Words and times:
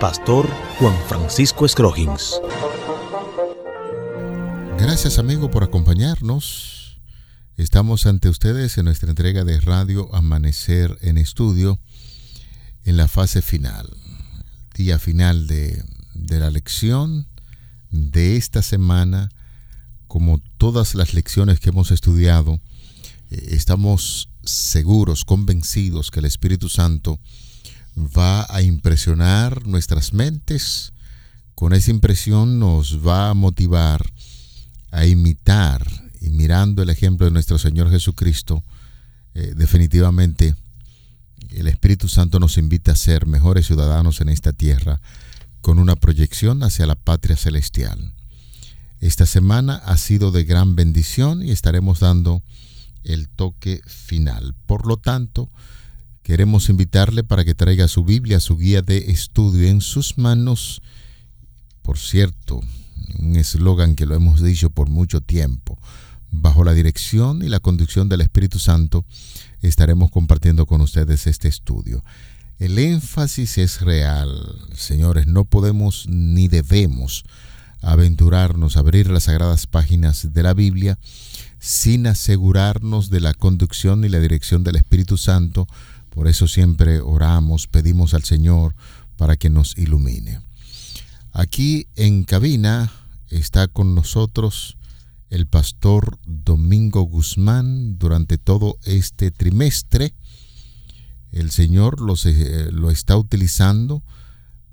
Pastor 0.00 0.48
Juan 0.78 0.94
Francisco 1.08 1.66
Scroggins. 1.66 2.40
Gracias 4.78 5.18
amigo 5.18 5.50
por 5.50 5.64
acompañarnos. 5.64 7.00
Estamos 7.56 8.06
ante 8.06 8.28
ustedes 8.28 8.78
en 8.78 8.84
nuestra 8.84 9.10
entrega 9.10 9.42
de 9.42 9.58
Radio 9.60 10.14
Amanecer 10.14 10.96
en 11.00 11.18
Estudio 11.18 11.80
en 12.84 12.96
la 12.96 13.08
fase 13.08 13.42
final, 13.42 13.92
día 14.76 15.00
final 15.00 15.48
de, 15.48 15.82
de 16.14 16.38
la 16.38 16.50
lección 16.50 17.26
de 17.90 18.36
esta 18.36 18.62
semana, 18.62 19.30
como 20.06 20.40
todas 20.58 20.94
las 20.94 21.12
lecciones 21.12 21.58
que 21.58 21.70
hemos 21.70 21.90
estudiado, 21.90 22.60
eh, 23.30 23.48
estamos 23.50 24.28
seguros, 24.44 25.24
convencidos 25.24 26.12
que 26.12 26.20
el 26.20 26.26
Espíritu 26.26 26.68
Santo 26.68 27.18
va 28.06 28.46
a 28.48 28.62
impresionar 28.62 29.66
nuestras 29.66 30.12
mentes. 30.12 30.92
Con 31.54 31.72
esa 31.72 31.90
impresión 31.90 32.58
nos 32.58 33.06
va 33.06 33.30
a 33.30 33.34
motivar 33.34 34.12
a 34.90 35.06
imitar 35.06 35.86
y 36.20 36.30
mirando 36.30 36.82
el 36.82 36.90
ejemplo 36.90 37.26
de 37.26 37.32
nuestro 37.32 37.58
Señor 37.58 37.90
Jesucristo, 37.90 38.64
eh, 39.34 39.54
definitivamente 39.56 40.54
el 41.50 41.68
Espíritu 41.68 42.08
Santo 42.08 42.40
nos 42.40 42.58
invita 42.58 42.92
a 42.92 42.96
ser 42.96 43.26
mejores 43.26 43.66
ciudadanos 43.66 44.20
en 44.20 44.28
esta 44.28 44.52
tierra 44.52 45.00
con 45.60 45.78
una 45.78 45.96
proyección 45.96 46.62
hacia 46.62 46.86
la 46.86 46.94
patria 46.94 47.36
celestial. 47.36 48.12
Esta 49.00 49.26
semana 49.26 49.76
ha 49.76 49.96
sido 49.96 50.32
de 50.32 50.44
gran 50.44 50.74
bendición 50.74 51.42
y 51.42 51.50
estaremos 51.50 52.00
dando 52.00 52.42
el 53.04 53.28
toque 53.28 53.80
final. 53.86 54.54
Por 54.66 54.86
lo 54.86 54.96
tanto, 54.96 55.50
queremos 56.28 56.68
invitarle 56.68 57.24
para 57.24 57.42
que 57.42 57.54
traiga 57.54 57.88
su 57.88 58.04
Biblia, 58.04 58.38
su 58.38 58.58
guía 58.58 58.82
de 58.82 58.98
estudio 59.10 59.66
en 59.66 59.80
sus 59.80 60.18
manos. 60.18 60.82
Por 61.80 61.98
cierto, 61.98 62.60
un 63.18 63.36
eslogan 63.36 63.94
que 63.94 64.04
lo 64.04 64.14
hemos 64.14 64.42
dicho 64.42 64.68
por 64.68 64.90
mucho 64.90 65.22
tiempo. 65.22 65.78
Bajo 66.30 66.64
la 66.64 66.74
dirección 66.74 67.42
y 67.42 67.48
la 67.48 67.60
conducción 67.60 68.10
del 68.10 68.20
Espíritu 68.20 68.58
Santo, 68.58 69.06
estaremos 69.62 70.10
compartiendo 70.10 70.66
con 70.66 70.82
ustedes 70.82 71.26
este 71.26 71.48
estudio. 71.48 72.04
El 72.58 72.78
énfasis 72.78 73.56
es 73.56 73.80
real, 73.80 74.54
señores, 74.74 75.26
no 75.26 75.46
podemos 75.46 76.04
ni 76.08 76.46
debemos 76.46 77.24
aventurarnos 77.80 78.76
a 78.76 78.80
abrir 78.80 79.10
las 79.10 79.24
sagradas 79.24 79.66
páginas 79.66 80.34
de 80.34 80.42
la 80.42 80.52
Biblia 80.52 80.98
sin 81.58 82.06
asegurarnos 82.06 83.08
de 83.08 83.20
la 83.20 83.32
conducción 83.32 84.04
y 84.04 84.10
la 84.10 84.20
dirección 84.20 84.62
del 84.62 84.76
Espíritu 84.76 85.16
Santo. 85.16 85.66
Por 86.18 86.26
eso 86.26 86.48
siempre 86.48 86.98
oramos, 86.98 87.68
pedimos 87.68 88.12
al 88.12 88.24
Señor 88.24 88.74
para 89.16 89.36
que 89.36 89.50
nos 89.50 89.78
ilumine. 89.78 90.40
Aquí 91.30 91.86
en 91.94 92.24
cabina 92.24 92.90
está 93.28 93.68
con 93.68 93.94
nosotros 93.94 94.78
el 95.30 95.46
pastor 95.46 96.18
Domingo 96.26 97.02
Guzmán 97.02 97.98
durante 97.98 98.36
todo 98.36 98.78
este 98.84 99.30
trimestre 99.30 100.12
el 101.30 101.52
Señor 101.52 101.98
eh, 102.24 102.70
lo 102.72 102.90
está 102.90 103.16
utilizando 103.16 104.02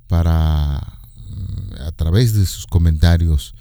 para, 0.08 0.98
mm, 1.30 1.82
a 1.86 1.92
través 1.92 2.34
de 2.34 2.48
sus 2.48 2.66
comentarios, 2.66 3.54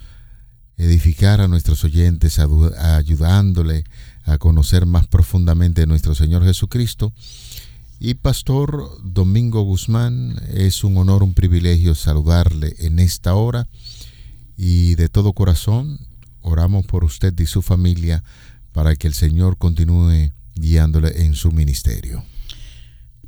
edificar 0.77 1.39
a 1.39 1.47
nuestros 1.47 1.83
oyentes, 1.83 2.39
ayudándole 2.39 3.83
a 4.23 4.39
conocer 4.39 4.87
más 4.87 5.05
profundamente 5.05 5.83
a 5.83 5.85
nuestro 5.85 6.15
Señor 6.15 6.43
Jesucristo. 6.43 7.13
Y 7.99 8.15
Pastor 8.15 8.99
Domingo 9.03 9.61
Guzmán, 9.63 10.35
es 10.53 10.83
un 10.83 10.97
honor, 10.97 11.23
un 11.23 11.33
privilegio 11.33 11.95
saludarle 11.95 12.75
en 12.79 12.99
esta 12.99 13.35
hora 13.35 13.67
y 14.57 14.95
de 14.95 15.09
todo 15.09 15.33
corazón 15.33 15.99
oramos 16.41 16.85
por 16.85 17.03
usted 17.03 17.37
y 17.39 17.45
su 17.45 17.61
familia 17.61 18.23
para 18.73 18.95
que 18.95 19.07
el 19.07 19.13
Señor 19.13 19.57
continúe 19.57 20.31
guiándole 20.55 21.25
en 21.25 21.35
su 21.35 21.51
ministerio. 21.51 22.23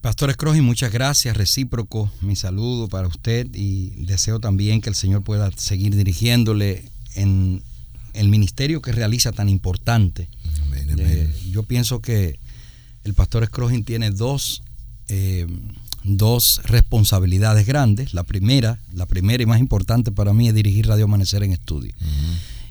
Pastor 0.02 0.30
Escroji, 0.30 0.62
muchas 0.62 0.92
gracias, 0.92 1.36
recíproco, 1.36 2.12
mi 2.22 2.36
saludo 2.36 2.88
para 2.88 3.08
usted 3.08 3.48
y 3.54 4.06
deseo 4.06 4.40
también 4.40 4.82
que 4.82 4.90
el 4.90 4.96
Señor 4.96 5.24
pueda 5.24 5.50
seguir 5.56 5.96
dirigiéndole 5.96 6.90
en 7.16 7.64
el 8.14 8.30
ministerio 8.30 8.82
que 8.82 8.92
realiza 8.92 9.32
tan 9.32 9.50
importante. 9.50 10.30
Eh, 10.74 11.34
yo 11.52 11.64
pienso 11.64 12.02
que 12.02 12.40
el 13.08 13.14
pastor 13.14 13.44
Escroji 13.44 13.82
tiene 13.84 14.12
dos, 14.12 14.62
eh, 15.08 15.48
dos 16.04 16.62
responsabilidades 16.66 17.66
grandes. 17.66 18.14
La 18.14 18.24
primera, 18.24 18.80
la 18.94 19.06
primera 19.06 19.42
y 19.42 19.46
más 19.46 19.60
importante 19.60 20.12
para 20.12 20.34
mí 20.34 20.48
es 20.48 20.54
dirigir 20.54 20.88
Radio 20.88 21.06
Amanecer 21.06 21.44
en 21.44 21.54
estudio 21.54 21.94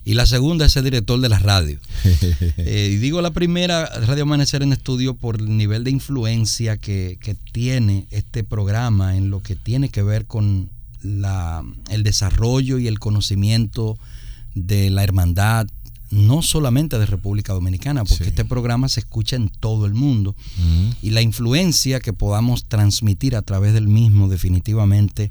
y 0.06 0.14
la 0.14 0.24
segunda 0.24 0.66
es 0.66 0.76
el 0.76 0.84
director 0.84 1.20
de 1.20 1.28
la 1.28 1.38
radio. 1.38 1.78
Eh, 2.58 2.90
y 2.92 2.96
digo 2.96 3.20
la 3.22 3.32
primera, 3.32 3.86
Radio 4.06 4.22
Amanecer 4.22 4.62
en 4.62 4.72
Estudio, 4.72 5.14
por 5.14 5.40
el 5.40 5.56
nivel 5.56 5.84
de 5.84 5.90
influencia 5.90 6.76
que, 6.76 7.18
tiene 7.52 8.06
este 8.10 8.44
programa 8.44 9.16
en 9.16 9.30
lo 9.30 9.40
que 9.40 9.56
tiene 9.56 9.88
que 9.88 10.02
ver 10.02 10.26
con 10.26 10.70
la, 11.02 11.64
el 11.90 12.02
desarrollo 12.02 12.78
y 12.78 12.86
el 12.86 12.98
conocimiento 12.98 13.98
de 14.54 14.90
la 14.90 15.02
hermandad, 15.04 15.66
no 16.10 16.42
solamente 16.42 16.98
de 16.98 17.06
República 17.06 17.52
Dominicana, 17.52 18.04
porque 18.04 18.28
este 18.28 18.44
programa 18.44 18.88
se 18.88 19.00
escucha 19.00 19.36
en 19.36 19.48
todo 19.48 19.86
el 19.86 19.94
mundo, 19.94 20.34
y 21.02 21.10
la 21.10 21.22
influencia 21.22 22.00
que 22.00 22.12
podamos 22.12 22.64
transmitir 22.64 23.36
a 23.36 23.42
través 23.42 23.74
del 23.74 23.88
mismo 23.88 24.28
definitivamente 24.28 25.30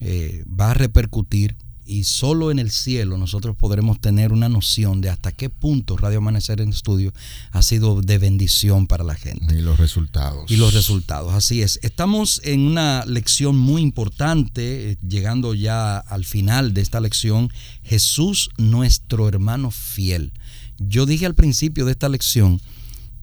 eh, 0.00 0.44
va 0.48 0.70
a 0.70 0.74
repercutir 0.74 1.56
y 1.86 2.04
solo 2.04 2.50
en 2.50 2.58
el 2.58 2.70
cielo 2.70 3.18
nosotros 3.18 3.56
podremos 3.56 4.00
tener 4.00 4.32
una 4.32 4.48
noción 4.48 5.00
de 5.00 5.10
hasta 5.10 5.32
qué 5.32 5.50
punto 5.50 5.96
Radio 5.96 6.18
Amanecer 6.18 6.60
en 6.60 6.70
Estudio 6.70 7.12
ha 7.50 7.62
sido 7.62 8.00
de 8.00 8.18
bendición 8.18 8.86
para 8.86 9.04
la 9.04 9.14
gente. 9.14 9.54
Y 9.54 9.60
los 9.60 9.78
resultados. 9.78 10.50
Y 10.50 10.56
los 10.56 10.74
resultados, 10.74 11.34
así 11.34 11.62
es. 11.62 11.78
Estamos 11.82 12.40
en 12.44 12.60
una 12.60 13.04
lección 13.06 13.58
muy 13.58 13.82
importante, 13.82 14.92
eh, 14.92 14.98
llegando 15.06 15.54
ya 15.54 15.98
al 15.98 16.24
final 16.24 16.74
de 16.74 16.80
esta 16.80 17.00
lección, 17.00 17.50
Jesús 17.82 18.50
nuestro 18.56 19.28
hermano 19.28 19.70
fiel. 19.70 20.32
Yo 20.78 21.06
dije 21.06 21.26
al 21.26 21.34
principio 21.34 21.84
de 21.84 21.92
esta 21.92 22.08
lección 22.08 22.60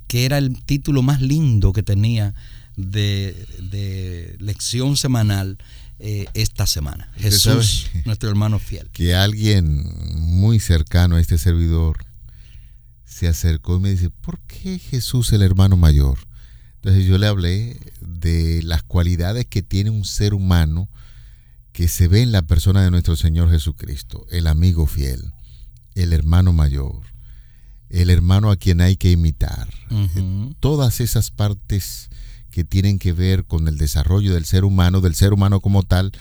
que 0.08 0.26
era 0.26 0.38
el 0.38 0.62
título 0.64 1.02
más 1.02 1.22
lindo 1.22 1.72
que 1.72 1.84
tenía 1.84 2.34
de, 2.76 3.48
de 3.60 4.36
lección 4.40 4.98
semanal 4.98 5.58
eh, 6.04 6.26
esta 6.34 6.66
semana. 6.66 7.12
Jesús, 7.16 7.88
nuestro 8.06 8.28
hermano 8.28 8.58
fiel. 8.58 8.90
Que 8.92 9.14
alguien 9.14 9.88
muy 10.16 10.60
cercano 10.60 11.18
a 11.18 11.22
este 11.22 11.38
servidor 11.38 12.06
se 13.06 13.28
acercó 13.28 13.78
y 13.78 13.82
me 13.82 13.92
dice, 13.92 14.10
¿por 14.10 14.40
qué 14.42 14.80
Jesús 14.80 15.32
el 15.32 15.44
hermano 15.44 15.78
mayor? 15.78 16.18
Entonces 16.78 17.06
yo 17.06 17.20
le 17.20 17.28
hablé 17.28 17.80
de 18.02 18.64
las 18.64 18.82
cualidades 18.82 19.46
que 19.46 19.62
tiene 19.62 19.92
un 19.92 20.04
ser 20.04 20.34
humano 20.34 20.90
que 21.72 21.88
se 21.88 22.08
ve 22.08 22.24
en 22.24 22.32
la 22.32 22.42
persona 22.42 22.84
de 22.84 22.90
nuestro 22.90 23.16
Señor 23.16 23.52
Jesucristo, 23.52 24.26
el 24.32 24.48
amigo 24.48 24.88
fiel, 24.88 25.34
el 25.94 26.14
hermano 26.14 26.52
mayor, 26.52 27.02
el 27.90 28.10
hermano 28.10 28.50
a 28.50 28.58
quien 28.58 28.82
hay 28.82 28.98
que 28.98 29.12
imitar. 29.12 29.70
Todas 30.60 31.00
esas 31.00 31.30
partes 31.30 32.10
que 32.52 32.64
tienen 32.64 33.00
que 33.00 33.14
ver 33.14 33.46
con 33.46 33.68
el 33.68 33.78
desarrollo 33.78 34.34
del 34.34 34.46
ser 34.46 34.66
humano, 34.66 35.02
del 35.02 35.16
ser 35.16 35.34
humano 35.34 35.62
como 35.62 35.84
tal, 35.84 36.12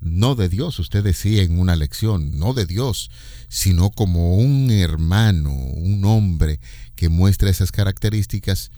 no 0.00 0.34
de 0.34 0.48
Dios, 0.48 0.78
usted 0.78 1.02
decía 1.02 1.42
en 1.42 1.58
una 1.58 1.76
lección, 1.76 2.38
no 2.38 2.54
de 2.54 2.66
Dios, 2.66 3.10
sino 3.48 3.90
como 3.90 4.36
un 4.36 4.70
hermano, 4.70 5.52
un 5.52 6.04
hombre 6.04 6.60
que 6.94 7.08
muestra 7.08 7.50
esas 7.50 7.72
características. 7.72 8.70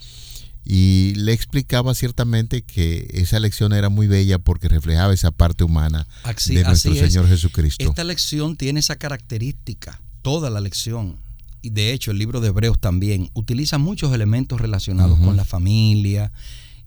Y 0.65 1.15
le 1.17 1.33
explicaba 1.33 1.95
ciertamente 1.95 2.63
que 2.63 3.09
esa 3.15 3.41
lección 3.41 3.73
era 3.73 3.89
muy 3.89 4.07
bella 4.07 4.39
porque 4.39 4.69
reflejaba 4.69 5.15
esa 5.15 5.31
parte 5.31 5.65
humana 5.65 6.07
de 6.47 6.63
nuestro 6.63 6.95
Señor 6.95 7.27
Jesucristo. 7.27 7.89
Esta 7.89 8.05
lección 8.05 8.57
tiene 8.57 8.81
esa 8.81 8.97
característica, 8.97 10.01
toda 10.21 10.51
la 10.51 10.61
lección. 10.61 11.17
Y 11.63 11.71
de 11.71 11.93
hecho 11.93 12.11
el 12.11 12.19
libro 12.19 12.41
de 12.41 12.49
Hebreos 12.49 12.79
también 12.79 13.31
utiliza 13.33 13.79
muchos 13.79 14.13
elementos 14.13 14.61
relacionados 14.61 15.19
con 15.19 15.37
la 15.37 15.45
familia, 15.45 16.33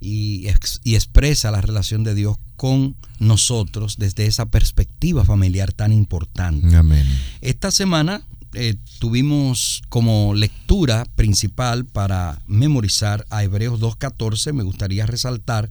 y, 0.01 0.47
expresa 0.85 1.51
la 1.51 1.61
relación 1.61 2.03
de 2.03 2.15
Dios 2.15 2.37
con 2.57 2.95
nosotros 3.19 3.97
desde 3.97 4.25
esa 4.25 4.47
perspectiva 4.47 5.23
familiar 5.23 5.71
tan 5.71 5.93
importante. 5.93 6.75
Amén. 6.75 7.05
Esta 7.41 7.69
semana 7.71 8.23
eh, 8.53 8.75
tuvimos 8.99 9.83
como 9.89 10.33
lectura 10.33 11.05
principal 11.15 11.85
para 11.85 12.41
memorizar 12.47 13.25
a 13.29 13.43
Hebreos 13.43 13.79
2.14. 13.79 14.53
Me 14.53 14.63
gustaría 14.63 15.05
resaltar 15.05 15.69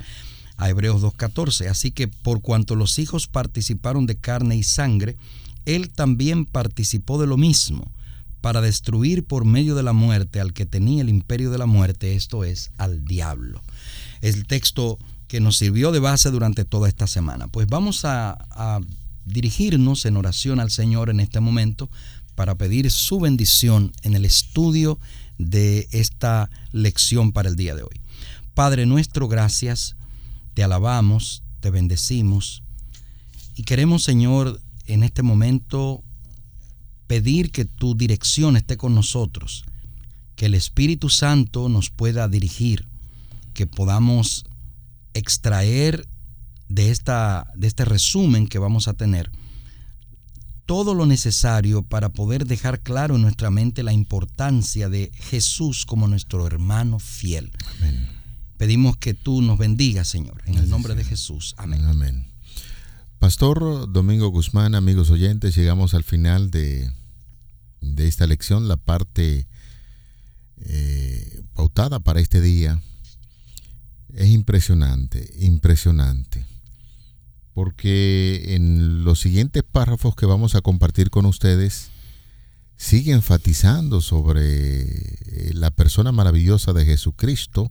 a 0.57 0.71
Hebreos 0.71 1.03
2.14. 1.03 1.69
Así 1.69 1.91
que 1.91 2.07
por 2.07 2.41
cuanto 2.41 2.77
los 2.77 2.99
hijos 3.01 3.27
participaron 3.27 4.07
de 4.07 4.17
carne 4.17 4.57
y 4.57 4.63
sangre, 4.63 5.17
él 5.67 5.91
también 5.91 6.45
participó 6.45 7.21
de 7.21 7.27
lo 7.27 7.37
mismo, 7.37 7.91
para 8.41 8.61
destruir 8.61 9.25
por 9.25 9.45
medio 9.45 9.75
de 9.75 9.83
la 9.83 9.93
muerte 9.93 10.41
al 10.41 10.53
que 10.53 10.65
tenía 10.67 11.03
el 11.03 11.09
imperio 11.09 11.51
de 11.51 11.59
la 11.59 11.67
muerte, 11.67 12.15
esto 12.15 12.45
es, 12.45 12.73
al 12.79 13.05
diablo. 13.05 13.61
El 14.21 14.47
texto 14.47 14.99
que 15.29 15.41
nos 15.41 15.57
sirvió 15.57 15.93
de 15.93 16.01
base 16.01 16.31
durante 16.31 16.65
toda 16.65 16.89
esta 16.89 17.07
semana. 17.07 17.49
Pues 17.49 17.67
vamos 17.67 18.05
a 18.05 18.81
dirigirnos 19.25 20.05
en 20.05 20.17
oración 20.17 20.61
al 20.61 20.71
Señor 20.71 21.11
en 21.11 21.21
este 21.21 21.41
momento 21.41 21.89
para 22.35 22.55
pedir 22.55 22.91
su 22.91 23.21
bendición 23.21 23.93
en 24.03 24.15
el 24.15 24.25
estudio 24.25 24.99
de 25.39 25.89
esta 25.93 26.51
lección 26.73 27.33
para 27.33 27.49
el 27.49 27.57
día 27.57 27.75
de 27.75 27.83
hoy. 27.83 28.01
Padre 28.55 28.87
nuestro, 28.87 29.29
gracias, 29.29 29.97
te 30.55 30.63
alabamos, 30.63 31.43
te 31.61 31.71
bendecimos 31.71 32.63
y 33.57 33.65
queremos, 33.65 34.03
Señor, 34.03 34.61
en 34.87 35.03
este 35.03 35.23
momento 35.23 36.03
pedir 37.07 37.53
que 37.53 37.65
tu 37.65 37.95
dirección 37.95 38.57
esté 38.57 38.77
con 38.77 38.95
nosotros, 38.95 39.65
que 40.37 40.47
el 40.47 40.55
Espíritu 40.55 41.09
Santo 41.09 41.69
nos 41.69 41.91
pueda 41.91 42.29
dirigir, 42.29 42.87
que 43.61 43.67
podamos 43.67 44.47
extraer 45.13 46.09
de, 46.71 46.91
esta, 46.91 47.47
de 47.55 47.67
este 47.67 47.85
resumen 47.85 48.49
que 48.49 48.59
vamos 48.59 48.89
a 48.89 48.95
tener 48.95 49.31
todo 50.65 50.95
lo 50.95 51.05
necesario 51.05 51.83
para 51.83 52.09
poder 52.09 52.47
dejar 52.47 52.81
claro 52.81 53.17
en 53.17 53.21
nuestra 53.21 53.51
mente 53.51 53.83
la 53.83 53.93
importancia 53.93 54.89
de 54.89 55.13
Jesús 55.13 55.85
como 55.85 56.09
nuestro 56.09 56.47
hermano 56.47 56.99
fiel. 57.01 57.53
Amén. 57.77 58.09
Pedimos 58.57 58.97
que 58.97 59.13
tú 59.13 59.43
nos 59.43 59.59
bendigas, 59.59 60.09
Señor, 60.09 60.43
en 60.47 60.57
el 60.57 60.71
nombre 60.71 60.95
de 60.95 61.05
Jesús. 61.05 61.55
Amén. 61.59 61.85
Amén. 61.85 62.29
Pastor 63.19 63.93
Domingo 63.93 64.29
Guzmán, 64.29 64.75
amigos 64.75 65.11
oyentes, 65.11 65.55
llegamos 65.55 65.93
al 65.93 66.05
final 66.05 66.51
de, 66.51 66.91
de 67.83 68.09
esta 68.09 68.27
lección, 68.27 68.69
la 68.69 68.79
parte 68.79 69.47
eh, 70.63 71.43
pautada 71.53 72.01
para 72.01 72.21
este 72.21 72.41
día. 72.41 72.81
Es 74.15 74.29
impresionante, 74.29 75.33
impresionante. 75.39 76.45
Porque 77.55 78.55
en 78.55 79.05
los 79.05 79.21
siguientes 79.21 79.63
párrafos 79.63 80.15
que 80.15 80.27
vamos 80.27 80.55
a 80.55 80.61
compartir 80.61 81.11
con 81.11 81.27
ustedes 81.27 81.91
sigue 82.77 83.13
enfatizando 83.13 84.01
sobre 84.01 84.83
eh, 84.83 85.51
la 85.53 85.71
persona 85.71 86.13
maravillosa 86.13 86.73
de 86.73 86.87
Jesucristo 86.87 87.71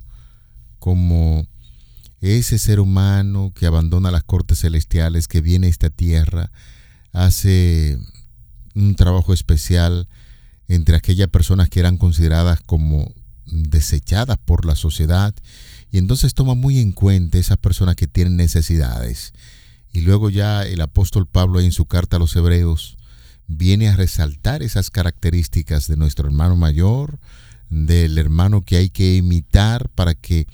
como 0.77 1.47
ese 2.21 2.59
ser 2.59 2.79
humano 2.79 3.51
que 3.55 3.65
abandona 3.65 4.11
las 4.11 4.23
cortes 4.23 4.59
celestiales, 4.59 5.27
que 5.27 5.41
viene 5.41 5.67
a 5.67 5.69
esta 5.69 5.89
tierra, 5.89 6.51
hace 7.11 7.97
un 8.75 8.95
trabajo 8.95 9.33
especial 9.33 10.07
entre 10.67 10.95
aquellas 10.95 11.29
personas 11.29 11.69
que 11.69 11.79
eran 11.79 11.97
consideradas 11.97 12.61
como 12.61 13.11
desechadas 13.45 14.37
por 14.37 14.65
la 14.65 14.75
sociedad 14.75 15.33
y 15.91 15.97
entonces 15.97 16.33
toma 16.33 16.55
muy 16.55 16.79
en 16.79 16.91
cuenta 16.91 17.37
esas 17.37 17.57
personas 17.57 17.95
que 17.95 18.07
tienen 18.07 18.37
necesidades 18.37 19.33
y 19.91 20.01
luego 20.01 20.29
ya 20.29 20.63
el 20.63 20.81
apóstol 20.81 21.27
Pablo 21.27 21.59
en 21.59 21.71
su 21.71 21.85
carta 21.85 22.17
a 22.17 22.19
los 22.19 22.35
hebreos 22.35 22.97
viene 23.47 23.89
a 23.89 23.95
resaltar 23.95 24.61
esas 24.61 24.91
características 24.91 25.87
de 25.87 25.97
nuestro 25.97 26.27
hermano 26.27 26.55
mayor, 26.55 27.19
del 27.69 28.17
hermano 28.17 28.63
que 28.63 28.77
hay 28.77 28.89
que 28.89 29.15
imitar 29.15 29.89
para 29.89 30.13
que 30.13 30.47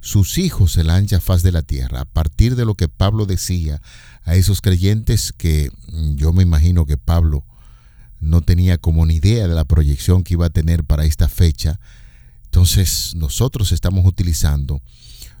sus 0.00 0.38
hijos 0.38 0.72
se 0.72 0.84
la 0.84 0.94
ancha 0.94 1.18
faz 1.18 1.42
de 1.42 1.50
la 1.50 1.62
tierra. 1.62 2.02
A 2.02 2.04
partir 2.04 2.54
de 2.54 2.64
lo 2.64 2.76
que 2.76 2.88
Pablo 2.88 3.26
decía 3.26 3.82
a 4.24 4.36
esos 4.36 4.60
creyentes 4.60 5.32
que 5.32 5.70
yo 6.14 6.32
me 6.32 6.44
imagino 6.44 6.86
que 6.86 6.96
Pablo 6.96 7.44
no 8.20 8.40
tenía 8.42 8.78
como 8.78 9.04
ni 9.04 9.16
idea 9.16 9.48
de 9.48 9.54
la 9.54 9.64
proyección 9.64 10.22
que 10.22 10.34
iba 10.34 10.46
a 10.46 10.50
tener 10.50 10.84
para 10.84 11.04
esta 11.04 11.28
fecha, 11.28 11.80
entonces 12.56 13.14
nosotros 13.14 13.70
estamos 13.70 14.06
utilizando 14.06 14.80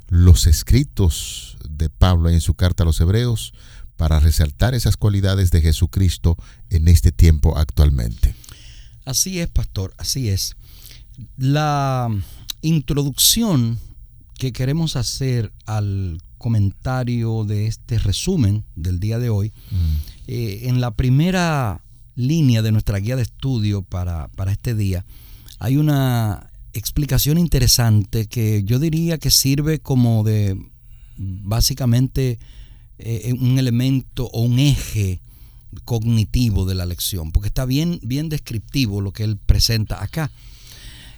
los 0.08 0.46
escritos 0.46 1.56
de 1.66 1.88
Pablo 1.88 2.28
en 2.28 2.42
su 2.42 2.52
carta 2.52 2.82
a 2.82 2.86
los 2.86 3.00
hebreos 3.00 3.54
para 3.96 4.20
resaltar 4.20 4.74
esas 4.74 4.98
cualidades 4.98 5.50
de 5.50 5.62
Jesucristo 5.62 6.36
en 6.68 6.88
este 6.88 7.12
tiempo 7.12 7.56
actualmente. 7.56 8.34
Así 9.06 9.40
es, 9.40 9.48
pastor, 9.48 9.94
así 9.96 10.28
es. 10.28 10.56
La 11.38 12.10
introducción 12.60 13.78
que 14.34 14.52
queremos 14.52 14.96
hacer 14.96 15.54
al 15.64 16.20
comentario 16.36 17.44
de 17.44 17.66
este 17.66 17.98
resumen 17.98 18.62
del 18.74 19.00
día 19.00 19.18
de 19.18 19.30
hoy, 19.30 19.54
mm. 19.70 19.96
eh, 20.26 20.60
en 20.64 20.82
la 20.82 20.90
primera 20.90 21.80
línea 22.14 22.60
de 22.60 22.72
nuestra 22.72 22.98
guía 22.98 23.16
de 23.16 23.22
estudio 23.22 23.80
para, 23.80 24.28
para 24.36 24.52
este 24.52 24.74
día, 24.74 25.06
hay 25.58 25.78
una 25.78 26.50
explicación 26.78 27.38
interesante 27.38 28.26
que 28.26 28.62
yo 28.64 28.78
diría 28.78 29.18
que 29.18 29.30
sirve 29.30 29.78
como 29.78 30.24
de 30.24 30.56
básicamente 31.16 32.38
eh, 32.98 33.34
un 33.38 33.58
elemento 33.58 34.26
o 34.26 34.42
un 34.42 34.58
eje 34.58 35.20
cognitivo 35.84 36.64
de 36.64 36.74
la 36.74 36.86
lección, 36.86 37.32
porque 37.32 37.48
está 37.48 37.64
bien, 37.64 37.98
bien 38.02 38.28
descriptivo 38.28 39.00
lo 39.00 39.12
que 39.12 39.24
él 39.24 39.36
presenta 39.36 40.02
acá. 40.02 40.30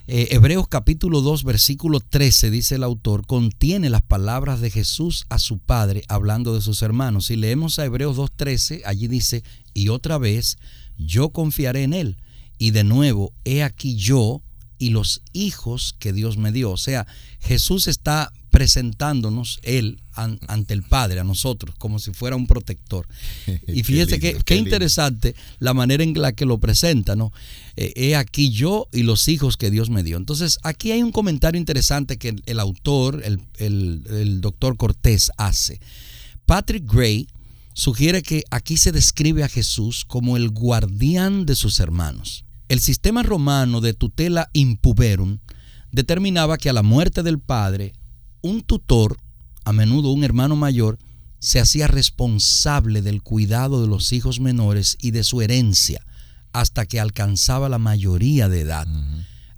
Eh, 0.07 0.29
Hebreos 0.31 0.67
capítulo 0.67 1.21
2, 1.21 1.43
versículo 1.43 1.99
13, 1.99 2.49
dice 2.49 2.75
el 2.75 2.83
autor, 2.83 3.27
contiene 3.27 3.91
las 3.91 4.01
palabras 4.01 4.59
de 4.59 4.71
Jesús 4.71 5.25
a 5.29 5.37
su 5.37 5.59
Padre 5.59 6.03
hablando 6.07 6.55
de 6.55 6.61
sus 6.61 6.81
hermanos. 6.81 7.27
Si 7.27 7.35
leemos 7.35 7.77
a 7.77 7.85
Hebreos 7.85 8.17
2.13, 8.17 8.81
allí 8.85 9.07
dice, 9.07 9.43
y 9.75 9.89
otra 9.89 10.17
vez, 10.17 10.57
yo 10.97 11.29
confiaré 11.29 11.83
en 11.83 11.93
Él. 11.93 12.17
Y 12.57 12.71
de 12.71 12.83
nuevo, 12.83 13.33
he 13.45 13.61
aquí 13.61 13.95
yo 13.95 14.41
y 14.79 14.89
los 14.89 15.21
hijos 15.33 15.93
que 15.99 16.13
Dios 16.13 16.37
me 16.37 16.51
dio. 16.51 16.71
O 16.71 16.77
sea, 16.77 17.05
Jesús 17.41 17.87
está 17.87 18.31
presentándonos 18.49 19.59
Él 19.61 19.99
ante 20.13 20.73
el 20.73 20.83
Padre, 20.83 21.19
a 21.19 21.23
nosotros, 21.23 21.75
como 21.77 21.99
si 21.99 22.11
fuera 22.11 22.35
un 22.35 22.47
protector. 22.47 23.07
Y 23.67 23.83
fíjese 23.83 24.19
que 24.19 24.39
qué, 24.43 24.55
interesante 24.55 25.35
la 25.59 25.73
manera 25.73 26.03
en 26.03 26.19
la 26.19 26.31
que 26.31 26.45
lo 26.45 26.57
presenta, 26.57 27.15
¿no? 27.15 27.31
Eh, 27.75 27.93
he 27.95 28.15
aquí 28.15 28.49
yo 28.49 28.87
y 28.91 29.03
los 29.03 29.27
hijos 29.27 29.57
que 29.57 29.69
Dios 29.69 29.89
me 29.89 30.01
dio. 30.03 30.17
Entonces, 30.17 30.57
aquí 30.63 30.91
hay 30.91 31.03
un 31.03 31.11
comentario 31.11 31.59
interesante 31.59 32.17
que 32.17 32.35
el, 32.45 32.59
autor, 32.59 33.21
el, 33.23 33.41
el 33.59 34.41
doctor 34.41 34.75
Cortés, 34.77 35.31
hace. 35.37 35.79
Patrick 36.45 36.91
Gray 36.91 37.27
sugiere 37.73 38.23
que 38.23 38.43
aquí 38.49 38.77
se 38.77 38.91
describe 38.91 39.43
a 39.43 39.49
Jesús 39.49 40.03
como 40.05 40.35
el 40.35 40.49
guardián 40.49 41.45
de 41.45 41.55
sus 41.55 41.79
hermanos. 41.79 42.43
El 42.69 42.79
sistema 42.81 43.23
romano 43.23 43.81
de 43.81 43.95
tutela 43.95 44.51
impuberum 44.53 45.39
determinaba 45.91 46.57
que 46.57 46.69
a 46.69 46.73
la 46.73 46.83
muerte 46.83 47.23
del 47.23 47.39
padre, 47.39 47.93
un 48.41 48.61
tutor, 48.61 49.17
a 49.65 49.73
menudo 49.73 50.11
un 50.11 50.23
hermano 50.23 50.55
mayor, 50.55 50.99
se 51.39 51.59
hacía 51.59 51.87
responsable 51.87 53.01
del 53.01 53.23
cuidado 53.23 53.81
de 53.81 53.87
los 53.87 54.13
hijos 54.13 54.39
menores 54.39 54.97
y 55.01 55.09
de 55.09 55.23
su 55.23 55.41
herencia 55.41 56.05
hasta 56.53 56.85
que 56.85 56.99
alcanzaba 56.99 57.69
la 57.69 57.79
mayoría 57.79 58.49
de 58.49 58.61
edad, 58.61 58.87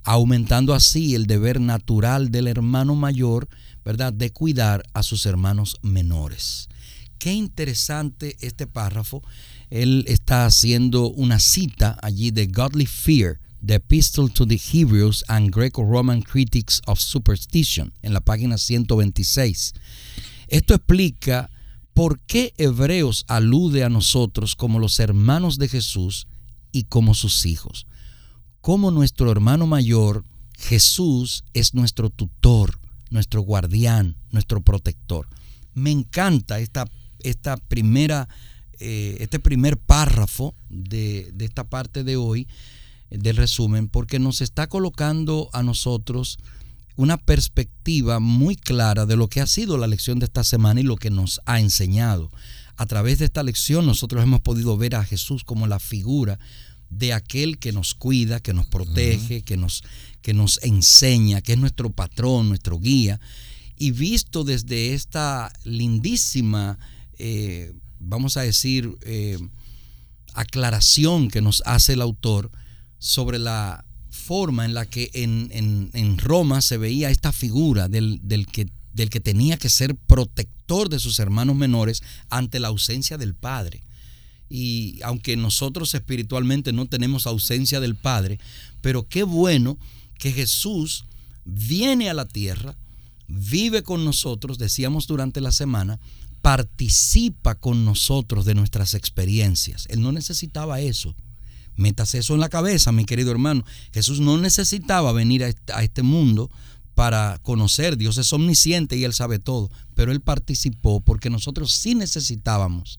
aumentando 0.04 0.72
así 0.72 1.14
el 1.14 1.26
deber 1.26 1.60
natural 1.60 2.30
del 2.30 2.46
hermano 2.46 2.94
mayor, 2.94 3.46
¿verdad?, 3.84 4.14
de 4.14 4.32
cuidar 4.32 4.84
a 4.94 5.02
sus 5.02 5.26
hermanos 5.26 5.76
menores. 5.82 6.70
Qué 7.18 7.34
interesante 7.34 8.36
este 8.40 8.66
párrafo 8.66 9.22
él 9.72 10.04
está 10.06 10.44
haciendo 10.44 11.08
una 11.08 11.40
cita 11.40 11.98
allí 12.02 12.30
de 12.30 12.46
Godly 12.46 12.84
Fear, 12.84 13.40
The 13.64 13.76
Epistle 13.76 14.28
to 14.28 14.46
the 14.46 14.60
Hebrews 14.60 15.24
and 15.28 15.50
Greco-Roman 15.50 16.20
Critics 16.20 16.82
of 16.84 17.00
Superstition, 17.00 17.94
en 18.02 18.12
la 18.12 18.20
página 18.20 18.58
126. 18.58 19.72
Esto 20.48 20.74
explica 20.74 21.48
por 21.94 22.20
qué 22.20 22.52
Hebreos 22.58 23.24
alude 23.28 23.82
a 23.82 23.88
nosotros 23.88 24.56
como 24.56 24.78
los 24.78 25.00
hermanos 25.00 25.56
de 25.56 25.68
Jesús 25.68 26.26
y 26.70 26.84
como 26.84 27.14
sus 27.14 27.46
hijos. 27.46 27.86
Como 28.60 28.90
nuestro 28.90 29.32
hermano 29.32 29.66
mayor, 29.66 30.26
Jesús 30.58 31.44
es 31.54 31.72
nuestro 31.72 32.10
tutor, 32.10 32.78
nuestro 33.08 33.40
guardián, 33.40 34.18
nuestro 34.32 34.60
protector. 34.60 35.28
Me 35.72 35.90
encanta 35.90 36.60
esta, 36.60 36.84
esta 37.20 37.56
primera 37.56 38.28
eh, 38.84 39.18
este 39.20 39.38
primer 39.38 39.78
párrafo 39.78 40.56
de, 40.68 41.32
esta 41.38 41.62
parte 41.62 42.02
de 42.02 42.16
hoy 42.16 42.48
del 43.10 43.36
resumen 43.36 43.86
porque 43.86 44.18
nos 44.18 44.40
está 44.40 44.66
colocando 44.66 45.48
a 45.52 45.62
nosotros 45.62 46.38
una 46.96 47.16
perspectiva 47.16 48.18
muy 48.18 48.56
clara 48.56 49.06
de 49.06 49.14
lo 49.14 49.28
que 49.28 49.40
ha 49.40 49.46
sido 49.46 49.78
la 49.78 49.86
lección 49.86 50.18
de 50.18 50.24
esta 50.24 50.42
semana 50.42 50.80
y 50.80 50.82
lo 50.82 50.96
que 50.96 51.10
nos 51.10 51.40
ha 51.46 51.60
enseñado. 51.60 52.32
A 52.76 52.86
través 52.86 53.20
de 53.20 53.26
esta 53.26 53.44
lección 53.44 53.86
nosotros 53.86 54.20
hemos 54.20 54.40
podido 54.40 54.76
ver 54.76 54.96
a 54.96 55.04
Jesús 55.04 55.44
como 55.44 55.68
la 55.68 55.78
figura 55.78 56.40
de 56.90 57.12
aquel 57.12 57.58
que 57.58 57.70
nos 57.70 57.94
cuida, 57.94 58.40
que 58.40 58.52
nos 58.52 58.66
protege, 58.66 59.42
que, 59.42 59.56
nos, 59.56 59.84
que 60.22 60.34
nos 60.34 60.58
enseña, 60.64 61.40
que 61.40 61.52
es 61.52 61.58
nuestro 61.58 61.90
patrón, 61.90 62.48
nuestro 62.48 62.80
guía. 62.80 63.20
Y 63.76 63.92
visto 63.92 64.42
desde 64.42 64.92
esta 64.94 65.52
lindísima, 65.62 66.80
eh, 67.16 67.74
vamos 68.02 68.36
a 68.36 68.42
decir, 68.42 68.96
eh, 69.02 69.38
aclaración 70.34 71.28
que 71.28 71.40
nos 71.40 71.62
hace 71.66 71.94
el 71.94 72.02
autor 72.02 72.50
sobre 72.98 73.38
la 73.38 73.84
forma 74.10 74.64
en 74.64 74.74
la 74.74 74.86
que 74.86 75.10
en, 75.14 76.18
Roma 76.18 76.60
se 76.60 76.76
veía 76.76 77.10
esta 77.10 77.32
figura 77.32 77.88
del, 77.88 78.20
que, 78.52 78.68
del 78.92 79.10
que 79.10 79.20
tenía 79.20 79.56
que 79.56 79.68
ser 79.68 79.96
protector 79.96 80.88
de 80.88 80.98
sus 80.98 81.18
hermanos 81.18 81.56
menores 81.56 82.02
ante 82.28 82.60
la 82.60 82.68
ausencia 82.68 83.18
del 83.18 83.34
Padre. 83.34 83.82
Y 84.48 85.00
aunque 85.02 85.36
nosotros 85.36 85.94
espiritualmente 85.94 86.72
no 86.72 86.86
tenemos 86.86 87.26
ausencia 87.26 87.80
del 87.80 87.96
Padre, 87.96 88.38
pero 88.82 89.08
qué 89.08 89.22
bueno 89.22 89.78
que 90.18 90.32
Jesús 90.32 91.06
viene 91.44 92.10
a 92.10 92.14
la 92.14 92.28
tierra, 92.28 92.76
vive 93.26 93.82
con 93.82 94.04
nosotros, 94.04 94.58
decíamos 94.58 95.06
durante 95.06 95.40
la 95.40 95.52
semana, 95.52 95.98
participa 96.42 97.54
con 97.54 97.84
nosotros 97.84 98.44
de 98.44 98.54
nuestras 98.54 98.94
experiencias. 98.94 99.86
Él 99.88 100.02
no 100.02 100.12
necesitaba 100.12 100.80
eso. 100.80 101.14
Métase 101.76 102.18
eso 102.18 102.34
en 102.34 102.40
la 102.40 102.48
cabeza, 102.48 102.92
mi 102.92 103.04
querido 103.04 103.30
hermano. 103.30 103.64
Jesús 103.92 104.20
no 104.20 104.36
necesitaba 104.36 105.12
venir 105.12 105.44
a 105.44 105.82
este 105.82 106.02
mundo 106.02 106.50
para 106.94 107.38
conocer. 107.42 107.96
Dios 107.96 108.18
es 108.18 108.32
omnisciente 108.32 108.96
y 108.96 109.04
Él 109.04 109.14
sabe 109.14 109.38
todo. 109.38 109.70
Pero 109.94 110.12
Él 110.12 110.20
participó 110.20 111.00
porque 111.00 111.30
nosotros 111.30 111.72
sí 111.72 111.94
necesitábamos 111.94 112.98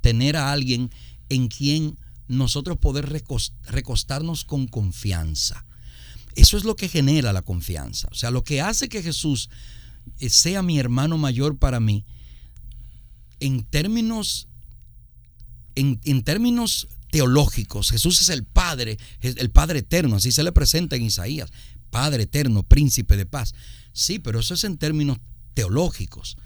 tener 0.00 0.36
a 0.36 0.52
alguien 0.52 0.90
en 1.28 1.48
quien 1.48 1.98
nosotros 2.28 2.78
poder 2.78 3.08
recostarnos 3.64 4.44
con 4.44 4.66
confianza. 4.68 5.64
Eso 6.34 6.56
es 6.56 6.64
lo 6.64 6.76
que 6.76 6.88
genera 6.88 7.32
la 7.32 7.42
confianza. 7.42 8.08
O 8.10 8.14
sea, 8.14 8.30
lo 8.30 8.44
que 8.44 8.60
hace 8.60 8.88
que 8.88 9.02
Jesús 9.02 9.50
eh, 10.18 10.30
sea 10.30 10.62
mi 10.62 10.78
hermano 10.78 11.18
mayor 11.18 11.58
para 11.58 11.80
mí, 11.80 12.04
en 13.44 13.64
términos, 13.64 14.48
en, 15.74 16.00
en 16.04 16.22
términos 16.22 16.88
teológicos. 17.10 17.90
Jesús 17.90 18.22
es 18.22 18.30
el 18.30 18.44
Padre, 18.44 18.98
el 19.20 19.50
Padre 19.50 19.80
eterno, 19.80 20.16
así 20.16 20.32
se 20.32 20.42
le 20.42 20.52
presenta 20.52 20.96
en 20.96 21.02
Isaías. 21.02 21.50
Padre 21.90 22.22
eterno, 22.22 22.62
príncipe 22.62 23.16
de 23.16 23.26
paz. 23.26 23.54
Sí, 23.92 24.18
pero 24.18 24.40
eso 24.40 24.54
es 24.54 24.64
en 24.64 24.78
términos 24.78 25.18
teológicos. 25.52 26.36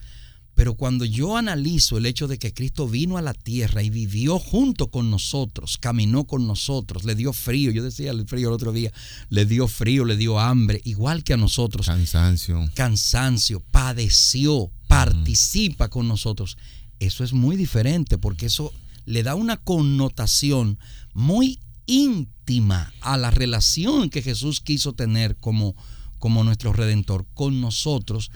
Pero 0.56 0.74
cuando 0.74 1.04
yo 1.04 1.36
analizo 1.36 1.98
el 1.98 2.06
hecho 2.06 2.26
de 2.28 2.38
que 2.38 2.54
Cristo 2.54 2.88
vino 2.88 3.18
a 3.18 3.22
la 3.22 3.34
tierra 3.34 3.82
y 3.82 3.90
vivió 3.90 4.38
junto 4.38 4.90
con 4.90 5.10
nosotros, 5.10 5.76
caminó 5.78 6.24
con 6.24 6.46
nosotros, 6.46 7.04
le 7.04 7.14
dio 7.14 7.34
frío, 7.34 7.70
yo 7.70 7.84
decía 7.84 8.10
el 8.10 8.26
frío 8.26 8.48
el 8.48 8.54
otro 8.54 8.72
día, 8.72 8.90
le 9.28 9.44
dio 9.44 9.68
frío, 9.68 10.06
le 10.06 10.16
dio 10.16 10.40
hambre, 10.40 10.80
igual 10.84 11.24
que 11.24 11.34
a 11.34 11.36
nosotros. 11.36 11.86
Cansancio. 11.86 12.70
Cansancio, 12.74 13.60
padeció, 13.70 14.72
participa 14.88 15.90
con 15.90 16.08
nosotros. 16.08 16.56
Eso 17.00 17.24
es 17.24 17.32
muy 17.32 17.56
diferente 17.56 18.18
porque 18.18 18.46
eso 18.46 18.72
le 19.04 19.22
da 19.22 19.34
una 19.34 19.56
connotación 19.56 20.78
muy 21.14 21.60
íntima 21.86 22.92
a 23.00 23.16
la 23.16 23.30
relación 23.30 24.10
que 24.10 24.22
Jesús 24.22 24.60
quiso 24.60 24.92
tener 24.92 25.36
como, 25.36 25.74
como 26.18 26.44
nuestro 26.44 26.72
redentor 26.72 27.26
con 27.34 27.60
nosotros, 27.60 28.30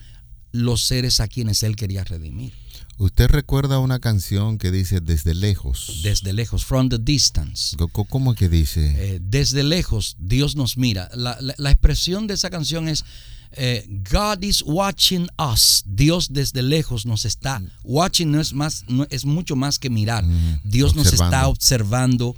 los 0.52 0.84
seres 0.84 1.20
a 1.20 1.28
quienes 1.28 1.62
Él 1.62 1.76
quería 1.76 2.04
redimir. 2.04 2.52
¿Usted 2.98 3.28
recuerda 3.28 3.78
una 3.78 3.98
canción 3.98 4.58
que 4.58 4.70
dice 4.70 5.00
desde 5.00 5.34
lejos? 5.34 6.00
Desde 6.02 6.34
lejos, 6.34 6.66
from 6.66 6.90
the 6.90 6.98
distance. 6.98 7.74
¿Cómo 8.08 8.34
que 8.34 8.48
dice? 8.48 9.14
Eh, 9.14 9.20
desde 9.22 9.62
lejos, 9.62 10.16
Dios 10.18 10.54
nos 10.54 10.76
mira. 10.76 11.08
La, 11.14 11.38
la, 11.40 11.70
expresión 11.70 12.26
de 12.26 12.34
esa 12.34 12.50
canción 12.50 12.88
es 12.88 13.06
eh, 13.52 13.84
God 13.88 14.44
is 14.44 14.62
watching 14.62 15.28
us. 15.38 15.82
Dios 15.86 16.32
desde 16.32 16.62
lejos 16.62 17.04
nos 17.04 17.24
está 17.24 17.60
watching 17.82 18.30
no 18.30 18.40
es 18.40 18.52
más 18.52 18.84
no, 18.88 19.06
es 19.10 19.24
mucho 19.24 19.56
más 19.56 19.78
que 19.78 19.90
mirar. 19.90 20.24
Dios 20.62 20.94
nos 20.94 21.12
está 21.12 21.48
observando, 21.48 22.36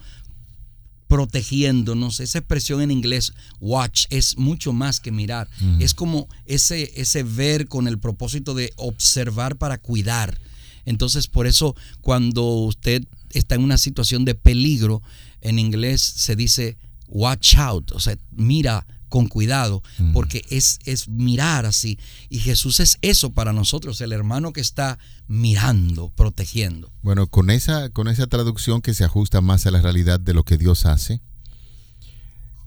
protegiéndonos. 1.09 2.21
Esa 2.21 2.39
expresión 2.39 2.81
en 2.81 2.91
inglés 2.91 3.33
watch 3.61 4.07
es 4.09 4.39
mucho 4.39 4.73
más 4.73 5.01
que 5.01 5.13
mirar. 5.13 5.49
Es 5.81 5.93
como 5.93 6.29
ese 6.47 6.91
ese 6.97 7.23
ver 7.23 7.69
con 7.69 7.89
el 7.89 7.99
propósito 7.99 8.55
de 8.55 8.73
observar 8.77 9.57
para 9.57 9.79
cuidar. 9.79 10.41
Entonces, 10.85 11.29
por 11.29 11.47
eso 11.47 11.77
cuando 12.01 12.45
usted 12.45 13.05
está 13.31 13.55
en 13.55 13.65
una 13.65 13.79
situación 13.79 14.25
de 14.25 14.35
peligro, 14.35 15.03
en 15.43 15.59
inglés 15.59 16.01
se 16.01 16.37
dice 16.37 16.77
watch 17.07 17.57
out, 17.57 17.93
o 17.93 18.01
sea, 18.01 18.17
mira 18.31 18.87
con 19.13 19.29
cuidado, 19.29 19.83
porque 20.15 20.43
es, 20.49 20.79
es 20.87 21.07
mirar 21.07 21.67
así. 21.67 21.99
Y 22.31 22.39
Jesús 22.39 22.81
es 22.81 22.97
eso 23.03 23.35
para 23.35 23.53
nosotros, 23.53 24.01
el 24.01 24.11
hermano 24.11 24.55
que 24.55 24.63
está 24.63 24.99
mirando, 25.29 26.11
protegiendo. 26.17 26.91
Bueno, 27.03 27.27
con 27.27 27.51
esa, 27.51 27.91
con 27.91 28.09
esa 28.09 28.27
traducción 28.27 28.81
que 28.81 28.95
se 28.95 29.05
ajusta 29.05 29.43
más 29.43 29.67
a 29.67 29.71
la 29.71 29.83
realidad 29.83 30.19
de 30.19 30.33
lo 30.33 30.45
que 30.45 30.57
Dios 30.57 30.87
hace, 30.87 31.21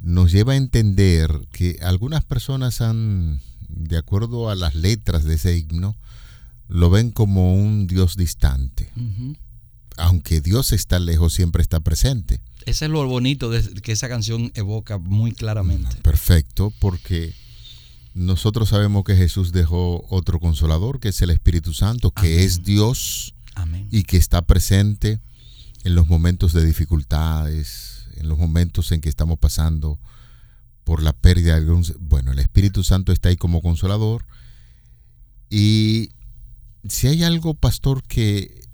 nos 0.01 0.31
lleva 0.31 0.53
a 0.53 0.57
entender 0.57 1.47
que 1.51 1.79
algunas 1.81 2.23
personas 2.23 2.79
han, 2.79 3.41
de 3.67 3.97
acuerdo 3.97 4.51
a 4.51 4.55
las 4.55 4.75
letras 4.75 5.23
de 5.23 5.33
ese 5.33 5.57
himno, 5.57 5.97
lo 6.67 6.91
ven 6.91 7.09
como 7.09 7.55
un 7.55 7.87
Dios 7.87 8.17
distante. 8.17 8.91
Aunque 9.97 10.41
Dios 10.41 10.73
está 10.73 10.99
lejos, 10.99 11.33
siempre 11.33 11.63
está 11.63 11.79
presente. 11.79 12.39
Ese 12.65 12.85
es 12.85 12.91
lo 12.91 13.05
bonito 13.07 13.49
de, 13.49 13.61
que 13.81 13.91
esa 13.91 14.09
canción 14.09 14.51
evoca 14.55 14.97
muy 14.97 15.31
claramente. 15.31 15.95
Perfecto, 16.01 16.73
porque 16.79 17.33
nosotros 18.15 18.69
sabemos 18.69 19.03
que 19.03 19.15
Jesús 19.15 19.51
dejó 19.51 20.05
otro 20.09 20.39
consolador, 20.39 20.99
que 20.99 21.09
es 21.09 21.21
el 21.21 21.29
Espíritu 21.29 21.73
Santo, 21.73 22.11
que 22.11 22.43
es 22.43 22.63
Dios 22.63 23.35
y 23.91 24.03
que 24.03 24.17
está 24.17 24.41
presente 24.41 25.19
en 25.83 25.95
los 25.95 26.07
momentos 26.07 26.53
de 26.53 26.65
dificultades, 26.65 28.07
en 28.17 28.27
los 28.27 28.37
momentos 28.39 28.91
en 28.91 29.01
que 29.01 29.09
estamos 29.09 29.37
pasando 29.37 29.99
por 30.83 31.03
la 31.03 31.13
pérdida 31.13 31.53
de 31.53 31.59
algún... 31.59 31.85
Bueno, 31.99 32.31
el 32.31 32.39
Espíritu 32.39 32.83
Santo 32.83 33.11
está 33.11 33.29
ahí 33.29 33.37
como 33.37 33.61
consolador. 33.61 34.25
Y 35.49 36.09
si 36.87 37.07
hay 37.07 37.23
algo, 37.23 37.53
pastor, 37.53 38.01
que 38.03 38.64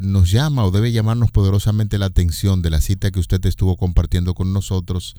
nos 0.00 0.30
llama 0.30 0.64
o 0.64 0.70
debe 0.70 0.92
llamarnos 0.92 1.30
poderosamente 1.30 1.98
la 1.98 2.06
atención 2.06 2.62
de 2.62 2.70
la 2.70 2.80
cita 2.80 3.10
que 3.10 3.20
usted 3.20 3.44
estuvo 3.46 3.76
compartiendo 3.76 4.34
con 4.34 4.52
nosotros 4.52 5.14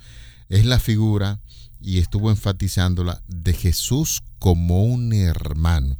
es 0.49 0.65
la 0.65 0.79
figura, 0.79 1.39
y 1.83 1.97
estuvo 1.97 2.31
enfatizándola, 2.31 3.21
de 3.27 3.53
Jesús 3.53 4.23
como 4.39 4.83
un 4.85 5.13
hermano. 5.13 5.99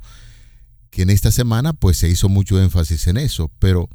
Que 0.90 1.02
en 1.02 1.10
esta 1.10 1.32
semana 1.32 1.74
pues 1.74 1.98
se 1.98 2.10
hizo 2.10 2.30
mucho 2.30 2.60
énfasis 2.62 3.08
en 3.08 3.18
eso, 3.18 3.52
pero 3.60 3.90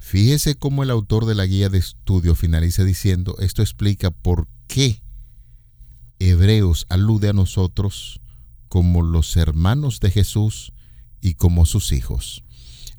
fíjese 0.00 0.56
cómo 0.56 0.82
el 0.82 0.90
autor 0.90 1.26
de 1.26 1.36
la 1.36 1.46
guía 1.46 1.68
de 1.68 1.78
estudio 1.78 2.34
finaliza 2.34 2.82
diciendo, 2.82 3.36
esto 3.38 3.62
explica 3.62 4.10
por 4.10 4.48
qué 4.66 5.02
Hebreos 6.18 6.86
alude 6.88 7.28
a 7.28 7.32
nosotros 7.32 8.20
como 8.68 9.02
los 9.02 9.36
hermanos 9.36 10.00
de 10.00 10.10
Jesús 10.10 10.72
y 11.20 11.34
como 11.34 11.64
sus 11.64 11.92
hijos. 11.92 12.42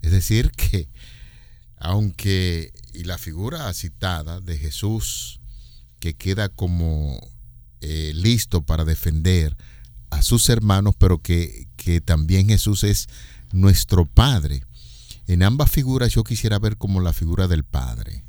Es 0.01 0.11
decir, 0.11 0.51
que 0.55 0.89
aunque, 1.77 2.71
y 2.93 3.05
la 3.05 3.17
figura 3.17 3.71
citada 3.73 4.39
de 4.39 4.57
Jesús, 4.57 5.39
que 5.99 6.15
queda 6.15 6.49
como 6.49 7.19
eh, 7.81 8.11
listo 8.13 8.61
para 8.61 8.85
defender 8.85 9.57
a 10.11 10.21
sus 10.21 10.49
hermanos, 10.49 10.95
pero 10.97 11.19
que, 11.19 11.67
que 11.77 12.01
también 12.01 12.47
Jesús 12.47 12.83
es 12.83 13.07
nuestro 13.51 14.05
Padre. 14.05 14.63
En 15.27 15.43
ambas 15.43 15.71
figuras 15.71 16.13
yo 16.13 16.23
quisiera 16.23 16.59
ver 16.59 16.77
como 16.77 17.01
la 17.01 17.13
figura 17.13 17.47
del 17.47 17.63
Padre. 17.63 18.25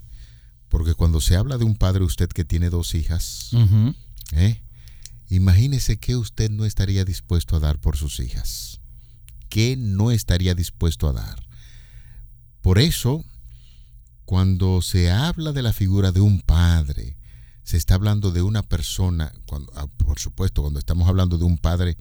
Porque 0.72 0.94
cuando 0.94 1.20
se 1.20 1.36
habla 1.36 1.58
de 1.58 1.64
un 1.64 1.76
padre, 1.76 2.02
usted 2.02 2.30
que 2.30 2.46
tiene 2.46 2.70
dos 2.70 2.94
hijas, 2.94 3.50
¿eh? 4.32 4.62
imagínese 5.28 5.98
que 5.98 6.16
usted 6.16 6.50
no 6.50 6.64
estaría 6.64 7.04
dispuesto 7.04 7.56
a 7.56 7.60
dar 7.60 7.78
por 7.78 7.98
sus 7.98 8.20
hijas. 8.20 8.80
¿Qué 9.50 9.76
no 9.76 10.10
estaría 10.10 10.54
dispuesto 10.54 11.10
a 11.10 11.12
dar? 11.12 11.46
Por 12.62 12.78
eso 12.78 13.25
cuando 14.25 14.81
se 14.81 15.11
habla 15.11 15.52
de 15.52 15.62
la 15.62 15.73
figura 15.73 16.11
de 16.11 16.21
un 16.21 16.40
padre, 16.40 17.16
se 17.64 17.76
está 17.76 17.95
hablando 17.95 18.31
de 18.31 18.40
una 18.42 18.62
persona, 18.62 19.33
cuando, 19.47 19.71
ah, 19.76 19.87
por 19.99 20.19
supuesto, 20.19 20.62
cuando 20.62 20.78
estamos 20.78 21.09
hablando 21.09 21.37
de 21.37 21.45
un 21.45 21.59
padre 21.59 21.99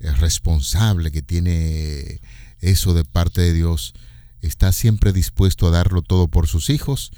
eh, 0.00 0.12
responsable 0.12 1.10
que 1.10 1.22
tiene 1.22 2.20
eso 2.60 2.92
de 2.92 3.04
parte 3.04 3.40
de 3.40 3.52
Dios, 3.52 3.94
está 4.42 4.72
siempre 4.72 5.12
dispuesto 5.12 5.66
a 5.66 5.70
darlo 5.70 6.02
todo 6.02 6.28
por 6.28 6.48
sus 6.48 6.68
hijos 6.68 7.12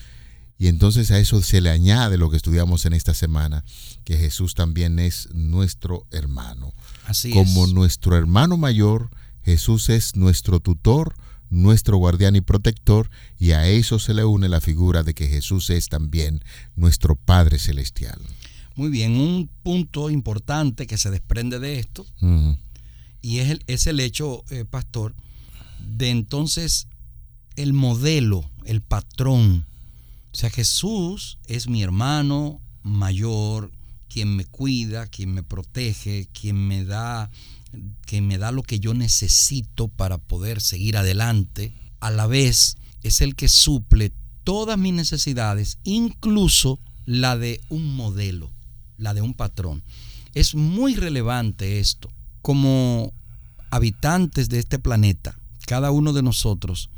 Y 0.59 0.69
entonces 0.69 1.11
a 1.11 1.19
eso 1.19 1.43
se 1.43 1.61
le 1.61 1.71
añade 1.71 2.17
lo 2.17 2.31
que 2.31 2.37
estudiamos 2.37 2.87
en 2.87 2.93
esta 2.93 3.15
semana, 3.15 3.65
que 4.05 4.17
Jesús 4.17 4.55
también 4.55 4.99
es 4.99 5.29
nuestro 5.35 6.07
hermano. 6.13 6.73
Así 7.05 7.33
Como 7.33 7.67
nuestro 7.67 8.17
hermano 8.17 8.57
mayor, 8.57 9.11
Jesús 9.43 9.89
es 9.91 10.17
nuestro 10.17 10.61
tutor, 10.61 11.15
nuestro 11.57 11.97
guardián 11.97 12.37
y 12.37 12.41
protector, 12.41 13.11
y 13.39 13.53
a 13.53 13.67
eso 13.67 13.99
se 13.99 14.15
le 14.15 14.25
une 14.25 14.49
la 14.49 14.61
figura 14.61 15.03
de 15.03 15.15
que 15.15 15.27
Jesús 15.27 15.71
es 15.71 15.89
también 15.89 16.43
nuestro 16.77 17.17
Padre 17.17 17.59
Celestial. 17.59 18.21
Muy 18.77 18.91
bien, 18.91 19.13
un 19.13 19.49
punto 19.63 20.11
importante 20.11 20.87
que 20.87 20.99
se 20.99 21.11
desprende 21.11 21.59
de 21.59 21.79
esto, 21.79 22.07
y 23.23 23.39
es 23.39 23.51
el, 23.51 23.65
es 23.67 23.87
el 23.87 24.01
hecho, 24.01 24.45
eh, 24.51 24.65
pastor, 24.65 25.15
de 25.81 26.11
entonces 26.11 26.89
el 27.57 27.73
modelo, 27.73 28.49
el 28.65 28.83
patrón. 28.83 29.67
O 30.33 30.37
sea, 30.37 30.51
Jesús 30.51 31.39
es 31.47 31.69
mi 31.69 31.83
hermano 31.83 32.61
mayor, 32.83 33.73
quien 34.09 34.37
me 34.37 34.45
cuida, 34.45 35.07
quien 35.07 35.33
me 35.33 35.43
protege, 35.43 36.29
quien 36.33 36.69
me 36.69 36.85
da, 36.85 37.31
quien 38.05 38.27
me 38.27 38.39
da 38.39 38.53
lo 38.53 38.63
que 38.63 38.81
yo 38.81 38.95
necesito 38.95 39.89
para 39.89 40.19
poder 40.19 40.61
seguir 40.61 40.97
adelante. 40.97 41.73
A 42.01 42.11
la 42.11 42.27
vez 42.27 42.77
es 43.03 43.21
el 43.21 43.35
que 43.35 43.49
suple 43.49 44.13
todas 44.45 44.79
mis 44.79 44.93
necesidades, 44.93 45.79
incluso 45.85 46.79
la 47.05 47.37
de 47.37 47.61
un 47.69 47.95
modelo, 47.95 48.51
la 48.97 49.15
de 49.15 49.23
un 49.23 49.35
patrón. 49.35 49.83
Es 50.35 50.55
muy 50.55 50.95
relevante 50.95 51.81
esto. 51.81 52.11
Como 52.43 53.13
habitantes 53.71 54.49
de 54.49 54.59
este 54.59 54.79
planeta, 54.79 55.39
cada 55.67 55.91
uno 55.91 56.13
de 56.13 56.23
nosotros 56.23 56.91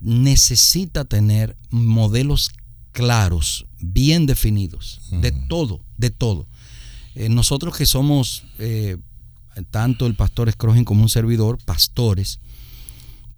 necesita 0.00 1.04
tener 1.04 1.56
modelos 1.70 2.50
claros, 2.92 3.66
bien 3.80 4.26
definidos, 4.26 5.00
de 5.10 5.32
todo, 5.32 5.80
de 5.96 6.10
todo. 6.10 6.46
Eh, 7.14 7.28
nosotros 7.28 7.76
que 7.76 7.86
somos, 7.86 8.44
eh, 8.58 8.96
tanto 9.70 10.06
el 10.06 10.14
pastor 10.14 10.50
Scrogen 10.50 10.84
como 10.84 11.02
un 11.02 11.08
servidor, 11.08 11.58
pastores, 11.64 12.40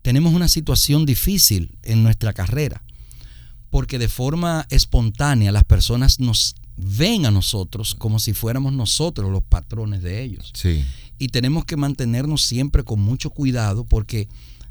tenemos 0.03 0.33
una 0.35 0.49
situación 0.49 1.07
difícil 1.07 1.77
en 1.83 2.03
nuestra 2.03 2.33
carrera, 2.33 2.83
porque 3.71 3.99
de 3.99 4.09
forma 4.09 4.67
espontánea 4.71 5.53
las 5.53 5.65
personas 5.65 6.21
nos 6.21 6.55
ven 6.77 7.27
a 7.27 7.31
nosotros 7.31 7.95
como 7.95 8.19
si 8.19 8.33
fuéramos 8.33 8.73
nosotros 8.73 9.31
los 9.31 9.43
patrones 9.43 10.03
de 10.03 10.23
ellos. 10.23 10.53
Sí. 10.55 10.85
Y 11.19 11.29
tenemos 11.29 11.65
que 11.65 11.77
mantenernos 11.77 12.43
siempre 12.43 12.85
con 12.85 13.01
mucho 13.01 13.31
cuidado 13.31 13.85
porque 13.85 14.29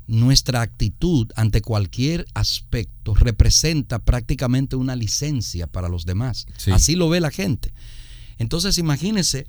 nuestra 0.07 0.61
actitud 0.61 1.27
ante 1.35 1.61
cualquier 1.61 2.25
aspecto 2.33 3.13
representa 3.13 3.99
prácticamente 3.99 4.77
una 4.77 4.95
licencia 4.95 5.67
para 5.67 5.89
los 5.89 6.05
demás. 6.05 6.47
Así 6.71 6.95
lo 6.95 7.09
ve 7.09 7.19
la 7.19 7.31
gente. 7.31 7.73
Entonces 8.37 8.77
imagínense 8.77 9.47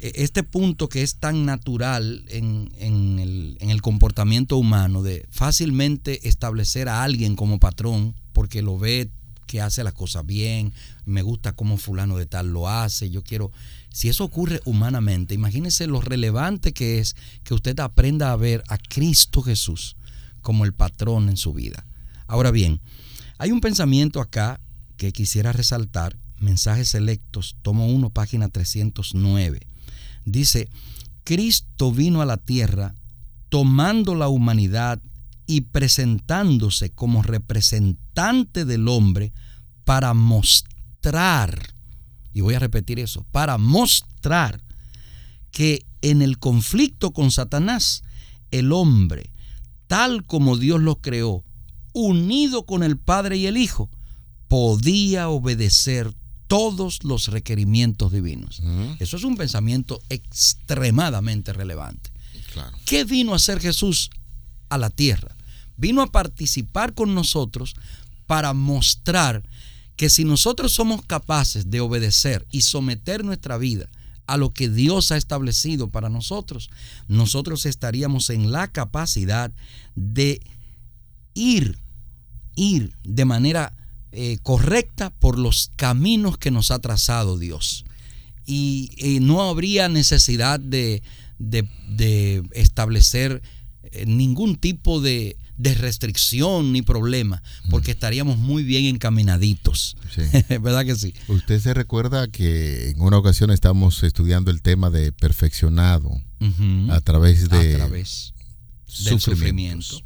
este 0.00 0.42
punto 0.42 0.88
que 0.88 1.02
es 1.02 1.16
tan 1.16 1.44
natural 1.44 2.24
en, 2.28 2.70
el, 2.78 3.56
en, 3.60 3.70
el, 3.70 3.82
comportamiento 3.82 4.56
humano 4.56 5.02
de 5.02 5.26
fácilmente 5.30 6.28
establecer 6.28 6.88
a 6.88 7.02
alguien 7.02 7.36
como 7.36 7.58
patrón 7.58 8.14
porque 8.32 8.62
lo 8.62 8.78
ve 8.78 9.10
que 9.46 9.60
hace 9.60 9.82
las 9.82 9.94
cosas 9.94 10.26
bien, 10.26 10.72
me 11.06 11.22
gusta 11.22 11.52
cómo 11.52 11.78
fulano 11.78 12.16
de 12.16 12.26
tal 12.26 12.52
lo 12.52 12.68
hace, 12.68 13.10
yo 13.10 13.24
quiero 13.24 13.50
si 13.90 14.08
eso 14.08 14.24
ocurre 14.24 14.60
humanamente, 14.64 15.34
imagínese 15.34 15.86
lo 15.86 16.00
relevante 16.00 16.72
que 16.72 16.98
es 16.98 17.16
que 17.42 17.54
usted 17.54 17.80
aprenda 17.80 18.30
a 18.30 18.36
ver 18.36 18.62
a 18.68 18.78
Cristo 18.78 19.42
Jesús 19.42 19.96
como 20.40 20.64
el 20.64 20.72
patrón 20.72 21.28
en 21.28 21.36
su 21.36 21.52
vida. 21.52 21.84
Ahora 22.26 22.50
bien, 22.50 22.80
hay 23.38 23.50
un 23.50 23.60
pensamiento 23.60 24.20
acá 24.20 24.60
que 24.96 25.12
quisiera 25.12 25.52
resaltar, 25.52 26.16
mensajes 26.38 26.90
selectos, 26.90 27.56
tomo 27.62 27.88
1, 27.88 28.10
página 28.10 28.48
309. 28.48 29.66
Dice, 30.32 30.68
Cristo 31.24 31.92
vino 31.92 32.22
a 32.22 32.26
la 32.26 32.36
tierra 32.36 32.94
tomando 33.48 34.14
la 34.14 34.28
humanidad 34.28 35.00
y 35.46 35.62
presentándose 35.62 36.90
como 36.90 37.22
representante 37.22 38.64
del 38.64 38.88
hombre 38.88 39.32
para 39.84 40.12
mostrar 40.12 41.78
y 42.32 42.40
voy 42.40 42.54
a 42.54 42.58
repetir 42.60 43.00
eso, 43.00 43.26
para 43.32 43.58
mostrar 43.58 44.62
que 45.50 45.84
en 46.02 46.22
el 46.22 46.38
conflicto 46.38 47.12
con 47.12 47.30
Satanás, 47.30 48.04
el 48.50 48.72
hombre, 48.72 49.32
tal 49.86 50.24
como 50.24 50.56
Dios 50.56 50.80
lo 50.80 51.00
creó, 51.00 51.44
unido 51.92 52.64
con 52.64 52.82
el 52.82 52.96
Padre 52.96 53.38
y 53.38 53.46
el 53.46 53.56
Hijo, 53.56 53.90
podía 54.46 55.28
obedecer 55.28 56.14
todos 56.48 57.04
los 57.04 57.28
requerimientos 57.28 58.10
divinos. 58.10 58.60
Eso 58.98 59.16
es 59.16 59.24
un 59.24 59.36
pensamiento 59.36 60.00
extremadamente 60.08 61.52
relevante. 61.52 62.10
¿Qué 62.84 63.04
vino 63.04 63.34
a 63.34 63.36
hacer 63.36 63.60
Jesús 63.60 64.10
a 64.68 64.78
la 64.78 64.90
tierra? 64.90 65.36
Vino 65.76 66.02
a 66.02 66.10
participar 66.10 66.94
con 66.94 67.14
nosotros 67.14 67.76
para 68.26 68.52
mostrar 68.54 69.44
que 69.96 70.10
si 70.10 70.24
nosotros 70.24 70.72
somos 70.72 71.04
capaces 71.04 71.70
de 71.70 71.80
obedecer 71.80 72.46
y 72.50 72.62
someter 72.62 73.24
nuestra 73.24 73.58
vida 73.58 73.88
a 74.26 74.36
lo 74.36 74.50
que 74.50 74.68
Dios 74.68 75.12
ha 75.12 75.16
establecido 75.16 75.90
para 75.90 76.08
nosotros, 76.08 76.70
nosotros 77.08 77.66
estaríamos 77.66 78.30
en 78.30 78.52
la 78.52 78.68
capacidad 78.68 79.52
de 79.94 80.40
ir, 81.34 81.78
ir 82.56 82.92
de 83.04 83.24
manera 83.24 83.72
eh, 84.12 84.38
correcta 84.42 85.10
por 85.10 85.38
los 85.38 85.70
caminos 85.76 86.38
que 86.38 86.50
nos 86.50 86.70
ha 86.70 86.78
trazado 86.78 87.38
Dios. 87.38 87.84
Y 88.46 88.92
eh, 88.96 89.20
no 89.20 89.42
habría 89.42 89.88
necesidad 89.88 90.58
de, 90.58 91.02
de 91.38 92.42
establecer 92.52 93.42
eh, 93.82 94.06
ningún 94.06 94.56
tipo 94.56 95.00
de, 95.00 95.36
de 95.58 95.74
restricción 95.74 96.72
ni 96.72 96.82
problema, 96.82 97.42
porque 97.68 97.90
estaríamos 97.90 98.38
muy 98.38 98.62
bien 98.62 98.84
encaminaditos. 98.84 99.96
¿Verdad 100.48 100.86
que 100.86 100.94
sí? 100.94 101.14
Usted 101.26 101.60
se 101.60 101.74
recuerda 101.74 102.28
que 102.28 102.90
en 102.90 103.00
una 103.00 103.18
ocasión 103.18 103.50
estamos 103.50 104.02
estudiando 104.04 104.50
el 104.50 104.62
tema 104.62 104.88
de 104.88 105.12
perfeccionado 105.12 106.10
a 106.90 107.00
través 107.00 107.48
de 107.48 107.74
a 107.74 107.78
través 107.78 108.34
del 109.04 109.20
sufrimiento. 109.20 110.00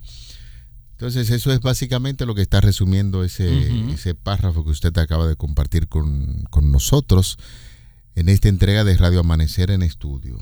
Entonces 1.02 1.30
eso 1.30 1.52
es 1.52 1.58
básicamente 1.58 2.26
lo 2.26 2.36
que 2.36 2.42
está 2.42 2.60
resumiendo 2.60 3.24
ese, 3.24 3.90
ese 3.92 4.14
párrafo 4.14 4.64
que 4.64 4.70
usted 4.70 4.96
acaba 4.98 5.26
de 5.26 5.34
compartir 5.34 5.88
con, 5.88 6.44
con 6.48 6.70
nosotros 6.70 7.38
en 8.14 8.28
esta 8.28 8.48
entrega 8.48 8.84
de 8.84 8.96
Radio 8.96 9.18
Amanecer 9.18 9.72
en 9.72 9.82
Estudio. 9.82 10.38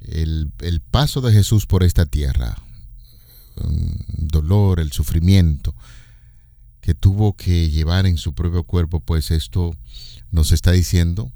El, 0.00 0.50
el, 0.60 0.80
paso 0.80 1.20
de 1.20 1.30
Jesús 1.30 1.66
por 1.66 1.82
esta 1.82 2.06
tierra, 2.06 2.56
dolor, 4.08 4.80
el 4.80 4.92
sufrimiento 4.92 5.74
que 6.80 6.94
tuvo 6.94 7.36
que 7.36 7.68
llevar 7.68 8.06
en 8.06 8.16
su 8.16 8.32
propio 8.32 8.62
cuerpo, 8.62 9.00
pues 9.00 9.30
esto 9.30 9.76
nos 10.30 10.52
está 10.52 10.72
diciendo 10.72 11.30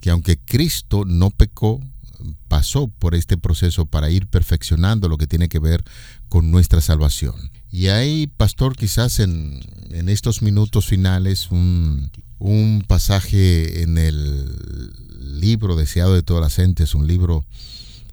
que 0.00 0.10
aunque 0.10 0.36
Cristo 0.36 1.04
no 1.06 1.30
pecó, 1.30 1.80
pasó 2.48 2.88
por 2.88 3.14
este 3.14 3.36
proceso 3.36 3.86
para 3.86 4.10
ir 4.10 4.26
perfeccionando 4.26 5.08
lo 5.08 5.18
que 5.18 5.26
tiene 5.26 5.48
que 5.48 5.58
ver 5.58 5.84
con 6.28 6.50
nuestra 6.50 6.80
salvación. 6.80 7.34
Y 7.70 7.88
hay, 7.88 8.26
pastor, 8.26 8.76
quizás 8.76 9.20
en, 9.20 9.60
en 9.90 10.08
estos 10.08 10.42
minutos 10.42 10.86
finales 10.86 11.50
un, 11.50 12.10
un 12.38 12.84
pasaje 12.86 13.82
en 13.82 13.98
el 13.98 14.92
libro 15.40 15.76
deseado 15.76 16.14
de 16.14 16.22
todas 16.22 16.42
las 16.42 16.54
gentes, 16.54 16.94
un 16.94 17.06
libro 17.06 17.44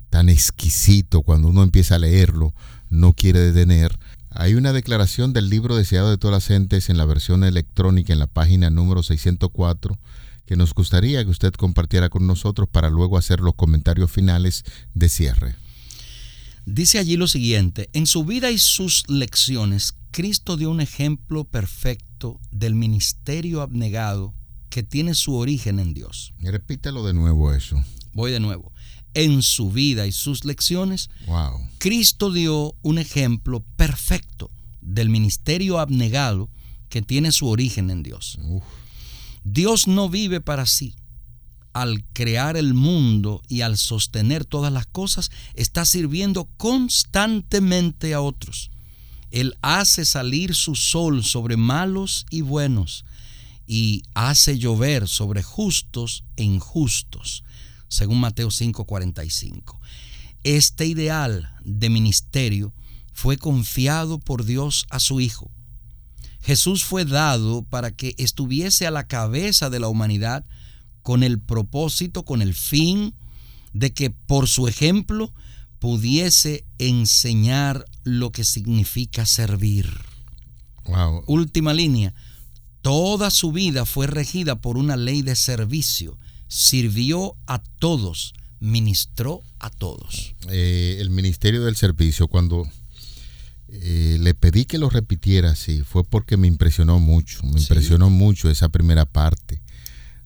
tan 0.09 0.29
exquisito 0.29 1.21
cuando 1.21 1.47
uno 1.47 1.63
empieza 1.63 1.95
a 1.95 1.99
leerlo, 1.99 2.53
no 2.89 3.13
quiere 3.13 3.39
detener. 3.39 3.97
Hay 4.29 4.55
una 4.55 4.73
declaración 4.73 5.33
del 5.33 5.49
libro 5.49 5.75
deseado 5.75 6.09
de 6.09 6.17
todas 6.17 6.33
las 6.35 6.47
gentes 6.47 6.89
en 6.89 6.97
la 6.97 7.05
versión 7.05 7.43
electrónica 7.43 8.13
en 8.13 8.19
la 8.19 8.27
página 8.27 8.69
número 8.69 9.03
604 9.03 9.97
que 10.45 10.55
nos 10.55 10.73
gustaría 10.73 11.23
que 11.23 11.29
usted 11.29 11.53
compartiera 11.53 12.09
con 12.09 12.27
nosotros 12.27 12.67
para 12.69 12.89
luego 12.89 13.17
hacer 13.17 13.39
los 13.39 13.55
comentarios 13.55 14.11
finales 14.11 14.65
de 14.93 15.09
cierre. 15.09 15.55
Dice 16.65 16.99
allí 16.99 17.17
lo 17.17 17.27
siguiente, 17.27 17.89
en 17.93 18.07
su 18.07 18.23
vida 18.23 18.51
y 18.51 18.57
sus 18.57 19.03
lecciones, 19.09 19.95
Cristo 20.11 20.57
dio 20.57 20.69
un 20.71 20.81
ejemplo 20.81 21.43
perfecto 21.43 22.39
del 22.51 22.75
ministerio 22.75 23.61
abnegado 23.61 24.33
que 24.69 24.83
tiene 24.83 25.13
su 25.13 25.35
origen 25.35 25.79
en 25.79 25.93
Dios. 25.93 26.33
Repítalo 26.39 27.05
de 27.05 27.13
nuevo 27.13 27.53
eso. 27.53 27.83
Voy 28.13 28.31
de 28.31 28.39
nuevo 28.39 28.73
en 29.13 29.41
su 29.41 29.71
vida 29.71 30.07
y 30.07 30.11
sus 30.11 30.45
lecciones, 30.45 31.09
Cristo 31.77 32.31
dio 32.31 32.75
un 32.81 32.97
ejemplo 32.97 33.63
perfecto 33.75 34.49
del 34.81 35.09
ministerio 35.09 35.79
abnegado 35.79 36.49
que 36.89 37.01
tiene 37.01 37.31
su 37.31 37.47
origen 37.47 37.89
en 37.89 38.03
Dios. 38.03 38.39
Dios 39.43 39.87
no 39.87 40.09
vive 40.09 40.41
para 40.41 40.65
sí. 40.65 40.95
Al 41.73 42.03
crear 42.13 42.55
el 42.55 42.73
mundo 42.73 43.41
y 43.47 43.61
al 43.61 43.77
sostener 43.77 44.45
todas 44.45 44.71
las 44.71 44.85
cosas, 44.85 45.31
está 45.55 45.85
sirviendo 45.85 46.47
constantemente 46.57 48.13
a 48.13 48.21
otros. 48.21 48.69
Él 49.31 49.57
hace 49.61 50.05
salir 50.05 50.53
su 50.53 50.75
sol 50.75 51.23
sobre 51.23 51.57
malos 51.57 52.27
y 52.29 52.41
buenos 52.41 53.03
y 53.65 54.03
hace 54.13 54.59
llover 54.59 55.07
sobre 55.07 55.41
justos 55.41 56.23
e 56.35 56.43
injustos, 56.43 57.43
según 57.87 58.19
Mateo 58.19 58.51
5:45. 58.51 59.79
Este 60.43 60.85
ideal 60.85 61.49
de 61.63 61.89
ministerio 61.89 62.73
fue 63.13 63.37
confiado 63.37 64.19
por 64.19 64.45
Dios 64.45 64.85
a 64.89 64.99
su 64.99 65.21
Hijo. 65.21 65.49
Jesús 66.41 66.83
fue 66.83 67.05
dado 67.05 67.63
para 67.63 67.91
que 67.91 68.15
estuviese 68.17 68.85
a 68.85 68.91
la 68.91 69.07
cabeza 69.07 69.69
de 69.69 69.79
la 69.79 69.87
humanidad 69.87 70.43
con 71.03 71.21
el 71.21 71.39
propósito, 71.39 72.23
con 72.23 72.41
el 72.41 72.53
fin 72.53 73.13
de 73.73 73.93
que 73.93 74.09
por 74.09 74.47
su 74.47 74.67
ejemplo 74.67 75.31
pudiese 75.79 76.65
enseñar 76.79 77.85
lo 78.03 78.31
que 78.31 78.43
significa 78.43 79.25
servir. 79.25 79.89
Última 81.27 81.73
línea. 81.73 82.13
Toda 82.81 83.29
su 83.31 83.51
vida 83.51 83.85
fue 83.85 84.07
regida 84.07 84.59
por 84.59 84.77
una 84.77 84.97
ley 84.97 85.21
de 85.21 85.35
servicio. 85.35 86.17
Sirvió 86.47 87.35
a 87.47 87.59
todos, 87.79 88.33
ministró 88.59 89.41
a 89.59 89.69
todos. 89.69 90.35
Eh, 90.49 90.97
el 90.99 91.09
ministerio 91.09 91.63
del 91.63 91.75
servicio, 91.75 92.27
cuando 92.27 92.67
eh, 93.75 94.17
le 94.19 94.35
pedí 94.35 94.65
que 94.65 94.77
lo 94.77 94.87
repitiera 94.87 95.55
sí, 95.55 95.81
fue 95.81 96.03
porque 96.03 96.37
me 96.37 96.47
impresionó 96.47 96.99
mucho, 96.99 97.41
me 97.43 97.59
impresionó 97.59 98.11
mucho 98.11 98.51
esa 98.51 98.69
primera 98.69 99.05
parte, 99.05 99.62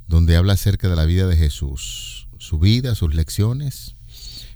donde 0.07 0.35
habla 0.35 0.53
acerca 0.53 0.89
de 0.89 0.95
la 0.95 1.05
vida 1.05 1.27
de 1.27 1.37
Jesús, 1.37 2.27
su 2.37 2.59
vida, 2.59 2.95
sus 2.95 3.13
lecciones. 3.13 3.95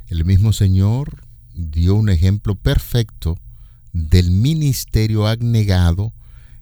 El 0.07 0.25
mismo 0.25 0.53
Señor 0.53 1.23
dio 1.53 1.95
un 1.95 2.09
ejemplo 2.09 2.55
perfecto 2.55 3.37
del 3.93 4.31
ministerio 4.31 5.27
abnegado 5.27 6.13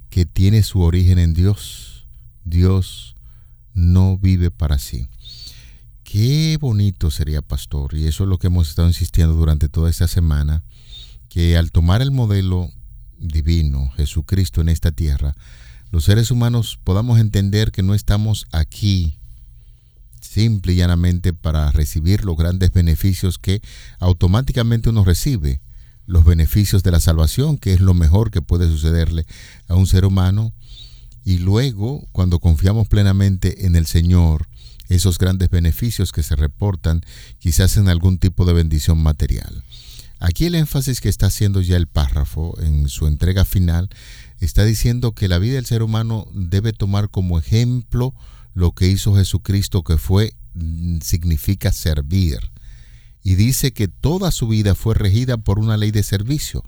que 0.09 0.25
tiene 0.25 0.63
su 0.63 0.81
origen 0.81 1.19
en 1.19 1.33
Dios. 1.33 2.07
Dios 2.43 3.15
no 3.73 4.17
vive 4.17 4.51
para 4.51 4.79
sí. 4.79 5.07
Qué 6.03 6.57
bonito 6.59 7.11
sería, 7.11 7.43
pastor, 7.43 7.93
y 7.93 8.07
eso 8.07 8.23
es 8.23 8.29
lo 8.29 8.39
que 8.39 8.47
hemos 8.47 8.69
estado 8.69 8.87
insistiendo 8.87 9.35
durante 9.35 9.69
toda 9.69 9.91
esta 9.91 10.07
semana, 10.07 10.63
que 11.29 11.55
al 11.55 11.71
tomar 11.71 12.01
el 12.01 12.09
modelo 12.09 12.71
divino, 13.19 13.91
Jesucristo 13.95 14.61
en 14.61 14.69
esta 14.69 14.91
tierra, 14.91 15.35
los 15.91 16.03
seres 16.03 16.31
humanos 16.31 16.79
podamos 16.83 17.19
entender 17.19 17.71
que 17.71 17.83
no 17.83 17.93
estamos 17.93 18.47
aquí 18.51 19.19
simple 20.21 20.73
y 20.73 20.75
llanamente 20.77 21.33
para 21.33 21.71
recibir 21.71 22.25
los 22.25 22.37
grandes 22.37 22.71
beneficios 22.71 23.39
que 23.39 23.61
automáticamente 23.99 24.89
uno 24.89 25.03
recibe, 25.03 25.61
los 26.05 26.25
beneficios 26.25 26.83
de 26.83 26.91
la 26.91 26.99
salvación, 26.99 27.57
que 27.57 27.73
es 27.73 27.79
lo 27.79 27.93
mejor 27.93 28.31
que 28.31 28.41
puede 28.41 28.67
sucederle 28.67 29.25
a 29.67 29.75
un 29.75 29.87
ser 29.87 30.05
humano, 30.05 30.53
y 31.25 31.37
luego, 31.37 32.07
cuando 32.11 32.39
confiamos 32.39 32.87
plenamente 32.87 33.65
en 33.65 33.75
el 33.75 33.85
Señor, 33.85 34.47
esos 34.87 35.19
grandes 35.19 35.49
beneficios 35.49 36.11
que 36.11 36.23
se 36.23 36.35
reportan 36.35 37.01
quizás 37.37 37.77
en 37.77 37.89
algún 37.89 38.17
tipo 38.17 38.45
de 38.45 38.53
bendición 38.53 39.01
material. 39.01 39.63
Aquí 40.19 40.45
el 40.45 40.55
énfasis 40.55 40.99
que 40.99 41.09
está 41.09 41.27
haciendo 41.27 41.61
ya 41.61 41.77
el 41.77 41.87
párrafo 41.87 42.57
en 42.61 42.89
su 42.89 43.07
entrega 43.07 43.45
final 43.45 43.89
está 44.39 44.65
diciendo 44.65 45.13
que 45.13 45.29
la 45.29 45.39
vida 45.39 45.55
del 45.55 45.65
ser 45.65 45.81
humano 45.81 46.27
debe 46.33 46.73
tomar 46.73 47.09
como 47.09 47.39
ejemplo 47.39 48.13
lo 48.53 48.73
que 48.73 48.87
hizo 48.87 49.15
Jesucristo, 49.15 49.83
que 49.83 49.97
fue, 49.97 50.33
mm, 50.53 50.99
significa 51.01 51.71
servir. 51.71 52.51
Y 53.23 53.35
dice 53.35 53.71
que 53.71 53.87
toda 53.87 54.31
su 54.31 54.47
vida 54.47 54.75
fue 54.75 54.95
regida 54.95 55.37
por 55.37 55.59
una 55.59 55.77
ley 55.77 55.91
de 55.91 56.03
servicio. 56.03 56.63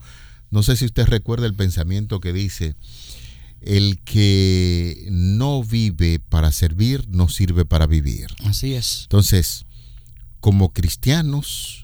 No 0.50 0.64
sé 0.64 0.76
si 0.78 0.86
usted 0.86 1.06
recuerda 1.06 1.46
el 1.46 1.54
pensamiento 1.54 2.20
que 2.20 2.34
dice, 2.34 2.76
el 3.62 4.00
que 4.00 5.08
no 5.12 5.64
vive 5.64 6.20
para 6.20 6.52
servir, 6.52 7.08
no 7.10 7.30
sirve 7.30 7.66
para 7.66 7.88
vivir. 7.88 8.28
Así 8.46 8.74
es. 8.74 9.04
Entonces, 9.04 9.66
como 10.40 10.74
cristianos, 10.74 11.81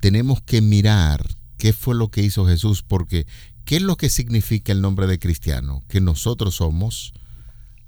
tenemos 0.00 0.42
que 0.42 0.60
mirar 0.62 1.24
qué 1.58 1.72
fue 1.72 1.94
lo 1.94 2.10
que 2.10 2.22
hizo 2.22 2.46
Jesús, 2.46 2.82
porque 2.82 3.26
¿qué 3.64 3.76
es 3.76 3.82
lo 3.82 3.96
que 3.96 4.08
significa 4.08 4.72
el 4.72 4.80
nombre 4.80 5.06
de 5.06 5.18
cristiano? 5.18 5.84
Que 5.88 6.00
nosotros 6.00 6.56
somos 6.56 7.12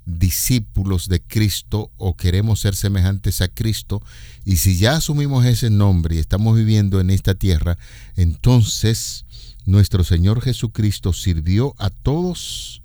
discípulos 0.05 1.07
de 1.07 1.21
Cristo 1.21 1.91
o 1.97 2.15
queremos 2.15 2.59
ser 2.59 2.75
semejantes 2.75 3.41
a 3.41 3.47
Cristo 3.47 4.01
y 4.43 4.57
si 4.57 4.77
ya 4.77 4.97
asumimos 4.97 5.45
ese 5.45 5.69
nombre 5.69 6.15
y 6.15 6.19
estamos 6.19 6.57
viviendo 6.57 6.99
en 6.99 7.09
esta 7.09 7.35
tierra, 7.35 7.77
entonces 8.15 9.25
nuestro 9.65 10.03
Señor 10.03 10.41
Jesucristo 10.41 11.13
sirvió 11.13 11.73
a 11.77 11.89
todos, 11.89 12.81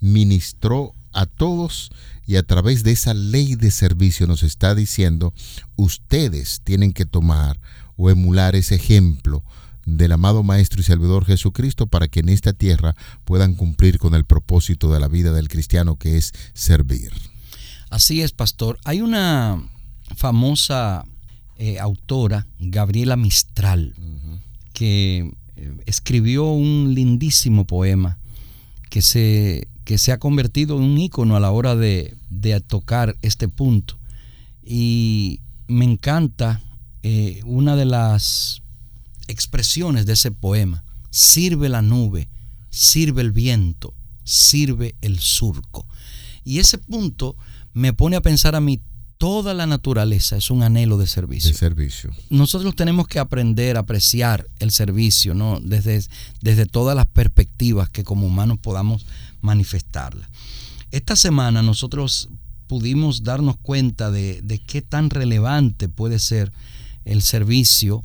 ministró 0.00 0.94
a 1.12 1.26
todos 1.26 1.90
y 2.26 2.36
a 2.36 2.42
través 2.42 2.84
de 2.84 2.92
esa 2.92 3.14
ley 3.14 3.56
de 3.56 3.70
servicio 3.70 4.26
nos 4.26 4.42
está 4.42 4.74
diciendo, 4.74 5.32
ustedes 5.76 6.60
tienen 6.62 6.92
que 6.92 7.06
tomar 7.06 7.58
o 7.96 8.10
emular 8.10 8.56
ese 8.56 8.74
ejemplo 8.74 9.42
del 9.86 10.12
amado 10.12 10.42
Maestro 10.42 10.80
y 10.80 10.84
Salvador 10.84 11.24
Jesucristo 11.24 11.86
para 11.86 12.08
que 12.08 12.20
en 12.20 12.28
esta 12.28 12.52
tierra 12.52 12.96
puedan 13.24 13.54
cumplir 13.54 13.98
con 13.98 14.14
el 14.14 14.24
propósito 14.24 14.92
de 14.92 15.00
la 15.00 15.08
vida 15.08 15.32
del 15.32 15.48
cristiano 15.48 15.96
que 15.96 16.16
es 16.16 16.32
servir. 16.54 17.12
Así 17.88 18.20
es, 18.20 18.32
pastor. 18.32 18.78
Hay 18.84 19.00
una 19.00 19.62
famosa 20.16 21.04
eh, 21.56 21.78
autora, 21.78 22.46
Gabriela 22.58 23.16
Mistral, 23.16 23.94
que 24.72 25.30
eh, 25.56 25.76
escribió 25.86 26.50
un 26.50 26.92
lindísimo 26.94 27.64
poema 27.64 28.18
que 28.90 29.02
se, 29.02 29.68
que 29.84 29.98
se 29.98 30.10
ha 30.10 30.18
convertido 30.18 30.76
en 30.76 30.82
un 30.82 30.98
ícono 30.98 31.36
a 31.36 31.40
la 31.40 31.52
hora 31.52 31.76
de, 31.76 32.16
de 32.28 32.60
tocar 32.60 33.16
este 33.22 33.48
punto. 33.48 33.98
Y 34.64 35.40
me 35.68 35.84
encanta 35.84 36.60
eh, 37.08 37.40
una 37.44 37.76
de 37.76 37.84
las 37.84 38.62
expresiones 39.28 40.06
de 40.06 40.14
ese 40.14 40.32
poema. 40.32 40.82
Sirve 41.10 41.68
la 41.68 41.80
nube, 41.80 42.28
sirve 42.68 43.22
el 43.22 43.30
viento, 43.30 43.94
sirve 44.24 44.96
el 45.02 45.20
surco. 45.20 45.86
Y 46.42 46.58
ese 46.58 46.78
punto 46.78 47.36
me 47.72 47.92
pone 47.92 48.16
a 48.16 48.22
pensar 48.22 48.56
a 48.56 48.60
mí, 48.60 48.80
toda 49.18 49.54
la 49.54 49.66
naturaleza 49.66 50.36
es 50.36 50.50
un 50.50 50.64
anhelo 50.64 50.98
de 50.98 51.06
servicio. 51.06 51.52
De 51.52 51.56
servicio. 51.56 52.10
Nosotros 52.28 52.74
tenemos 52.74 53.06
que 53.06 53.20
aprender 53.20 53.76
a 53.76 53.80
apreciar 53.80 54.44
el 54.58 54.72
servicio, 54.72 55.32
¿no? 55.32 55.60
Desde, 55.60 56.04
desde 56.40 56.66
todas 56.66 56.96
las 56.96 57.06
perspectivas 57.06 57.88
que 57.88 58.02
como 58.02 58.26
humanos 58.26 58.58
podamos 58.58 59.06
manifestarla. 59.42 60.28
Esta 60.90 61.14
semana 61.14 61.62
nosotros 61.62 62.30
pudimos 62.66 63.22
darnos 63.22 63.56
cuenta 63.58 64.10
de, 64.10 64.42
de 64.42 64.58
qué 64.58 64.82
tan 64.82 65.08
relevante 65.08 65.88
puede 65.88 66.18
ser 66.18 66.50
el 67.06 67.22
servicio 67.22 68.04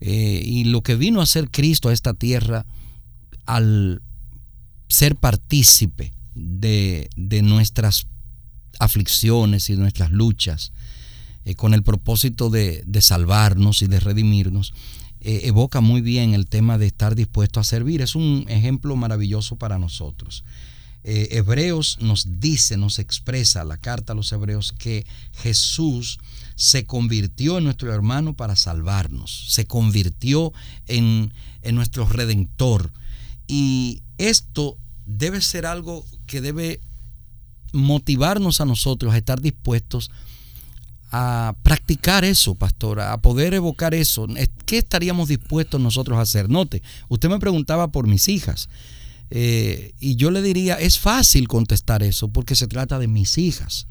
eh, 0.00 0.42
y 0.44 0.64
lo 0.64 0.82
que 0.82 0.96
vino 0.96 1.20
a 1.20 1.26
ser 1.26 1.50
Cristo 1.50 1.88
a 1.88 1.92
esta 1.92 2.14
tierra 2.14 2.66
al 3.46 4.02
ser 4.88 5.16
partícipe 5.16 6.12
de, 6.34 7.08
nuestras 7.42 8.06
aflicciones 8.78 9.70
y 9.70 9.76
nuestras 9.76 10.10
luchas, 10.10 10.72
eh, 11.44 11.54
con 11.54 11.74
el 11.74 11.82
propósito 11.82 12.48
de, 12.48 12.84
salvarnos 13.00 13.82
y 13.82 13.86
de 13.86 14.00
redimirnos, 14.00 14.72
eh, 15.20 15.42
evoca 15.44 15.80
muy 15.80 16.00
bien 16.00 16.34
el 16.34 16.46
tema 16.46 16.78
de 16.78 16.86
estar 16.86 17.14
dispuesto 17.14 17.60
a 17.60 17.64
servir. 17.64 18.00
Es 18.02 18.14
un 18.14 18.46
ejemplo 18.48 18.96
maravilloso 18.96 19.56
para 19.56 19.78
nosotros. 19.78 20.44
Hebreos 21.10 21.96
nos 22.02 22.38
dice, 22.38 22.76
nos 22.76 22.98
expresa 22.98 23.64
la 23.64 23.78
carta 23.78 24.12
a 24.12 24.16
los 24.16 24.30
Hebreos 24.30 24.72
que 24.72 25.06
Jesús 25.32 26.18
se 26.54 26.84
convirtió 26.84 27.56
en 27.56 27.64
nuestro 27.64 27.94
hermano 27.94 28.34
para 28.34 28.56
salvarnos, 28.56 29.46
se 29.48 29.64
convirtió 29.64 30.52
en, 30.86 31.32
nuestro 31.72 32.06
redentor. 32.06 32.92
Y 33.46 34.02
esto 34.18 34.76
debe 35.06 35.40
ser 35.40 35.64
algo 35.64 36.04
que 36.26 36.42
debe 36.42 36.80
motivarnos 37.72 38.60
a 38.60 38.66
nosotros 38.66 39.14
a 39.14 39.18
estar 39.18 39.40
dispuestos 39.40 40.10
a 41.10 41.54
practicar 41.62 42.26
eso, 42.26 42.54
pastora, 42.54 43.14
a 43.14 43.22
poder 43.22 43.54
evocar 43.54 43.94
eso. 43.94 44.26
¿Qué 44.66 44.76
estaríamos 44.76 45.28
dispuestos 45.28 45.80
nosotros 45.80 46.18
a 46.18 46.22
hacer? 46.22 46.50
Note, 46.50 46.82
usted 47.08 47.30
me 47.30 47.38
preguntaba 47.38 47.88
por 47.88 48.06
mis 48.06 48.28
hijas. 48.28 48.68
Eh, 49.30 49.92
y 50.00 50.16
yo 50.16 50.30
le 50.30 50.42
diría, 50.42 50.74
es 50.74 50.98
fácil 50.98 51.48
contestar 51.48 52.02
eso 52.02 52.28
porque 52.28 52.54
se 52.54 52.66
trata 52.66 52.98
de 52.98 53.08
mis 53.08 53.38
hijas. 53.38 53.86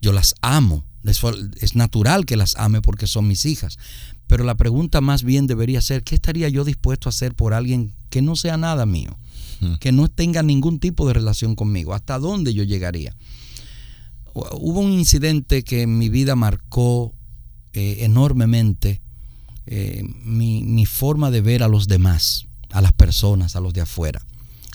Yo 0.00 0.12
las 0.12 0.34
amo. 0.40 0.84
Es 1.04 1.74
natural 1.74 2.26
que 2.26 2.36
las 2.36 2.54
ame 2.56 2.80
porque 2.80 3.06
son 3.06 3.26
mis 3.26 3.44
hijas. 3.44 3.78
Pero 4.28 4.44
la 4.44 4.54
pregunta 4.54 5.00
más 5.00 5.24
bien 5.24 5.46
debería 5.46 5.80
ser, 5.80 6.04
¿qué 6.04 6.14
estaría 6.14 6.48
yo 6.48 6.64
dispuesto 6.64 7.08
a 7.08 7.10
hacer 7.10 7.34
por 7.34 7.54
alguien 7.54 7.92
que 8.08 8.22
no 8.22 8.36
sea 8.36 8.56
nada 8.56 8.86
mío? 8.86 9.18
Que 9.78 9.92
no 9.92 10.08
tenga 10.08 10.42
ningún 10.42 10.80
tipo 10.80 11.06
de 11.06 11.14
relación 11.14 11.54
conmigo. 11.54 11.94
¿Hasta 11.94 12.18
dónde 12.18 12.52
yo 12.52 12.64
llegaría? 12.64 13.14
Hubo 14.34 14.80
un 14.80 14.92
incidente 14.92 15.62
que 15.62 15.82
en 15.82 15.98
mi 15.98 16.08
vida 16.08 16.34
marcó 16.34 17.14
eh, 17.72 17.98
enormemente 18.00 19.00
eh, 19.66 20.02
mi, 20.24 20.64
mi 20.64 20.84
forma 20.84 21.30
de 21.30 21.42
ver 21.42 21.62
a 21.62 21.68
los 21.68 21.86
demás. 21.86 22.46
a 22.72 22.80
las 22.80 22.92
personas, 22.92 23.54
a 23.54 23.60
los 23.60 23.72
de 23.72 23.82
afuera. 23.82 24.20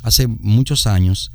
Hace 0.08 0.28
muchos 0.28 0.88
años 0.88 1.34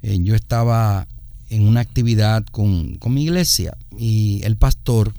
eh, 0.00 0.16
yo 0.22 0.34
estaba 0.34 1.06
en 1.50 1.68
una 1.68 1.80
actividad 1.80 2.46
con, 2.46 2.98
mi 3.10 3.24
iglesia 3.24 3.76
y 3.98 4.40
el 4.42 4.56
pastor, 4.56 5.12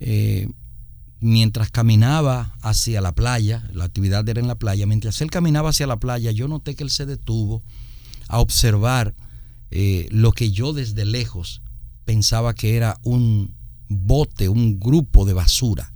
eh, 0.00 0.46
mientras 1.20 1.70
caminaba 1.70 2.54
hacia 2.60 3.00
la 3.00 3.12
playa, 3.12 3.66
la 3.72 3.84
actividad 3.84 4.28
era 4.28 4.38
en 4.38 4.48
la 4.48 4.54
playa, 4.56 4.84
mientras 4.84 5.22
él 5.22 5.30
caminaba 5.30 5.70
hacia 5.70 5.86
la 5.86 5.96
playa, 5.96 6.30
yo 6.30 6.46
noté 6.46 6.74
que 6.74 6.84
él 6.84 6.90
se 6.90 7.06
detuvo 7.06 7.62
a 8.28 8.40
observar 8.40 9.14
eh, 9.70 10.06
lo 10.10 10.32
que 10.32 10.50
yo 10.50 10.74
desde 10.74 11.06
lejos 11.06 11.62
pensaba 12.04 12.54
que 12.54 12.76
era 12.76 12.98
un 13.02 13.54
bote, 13.88 14.50
un 14.50 14.78
grupo 14.78 15.24
de 15.24 15.32
basura, 15.32 15.90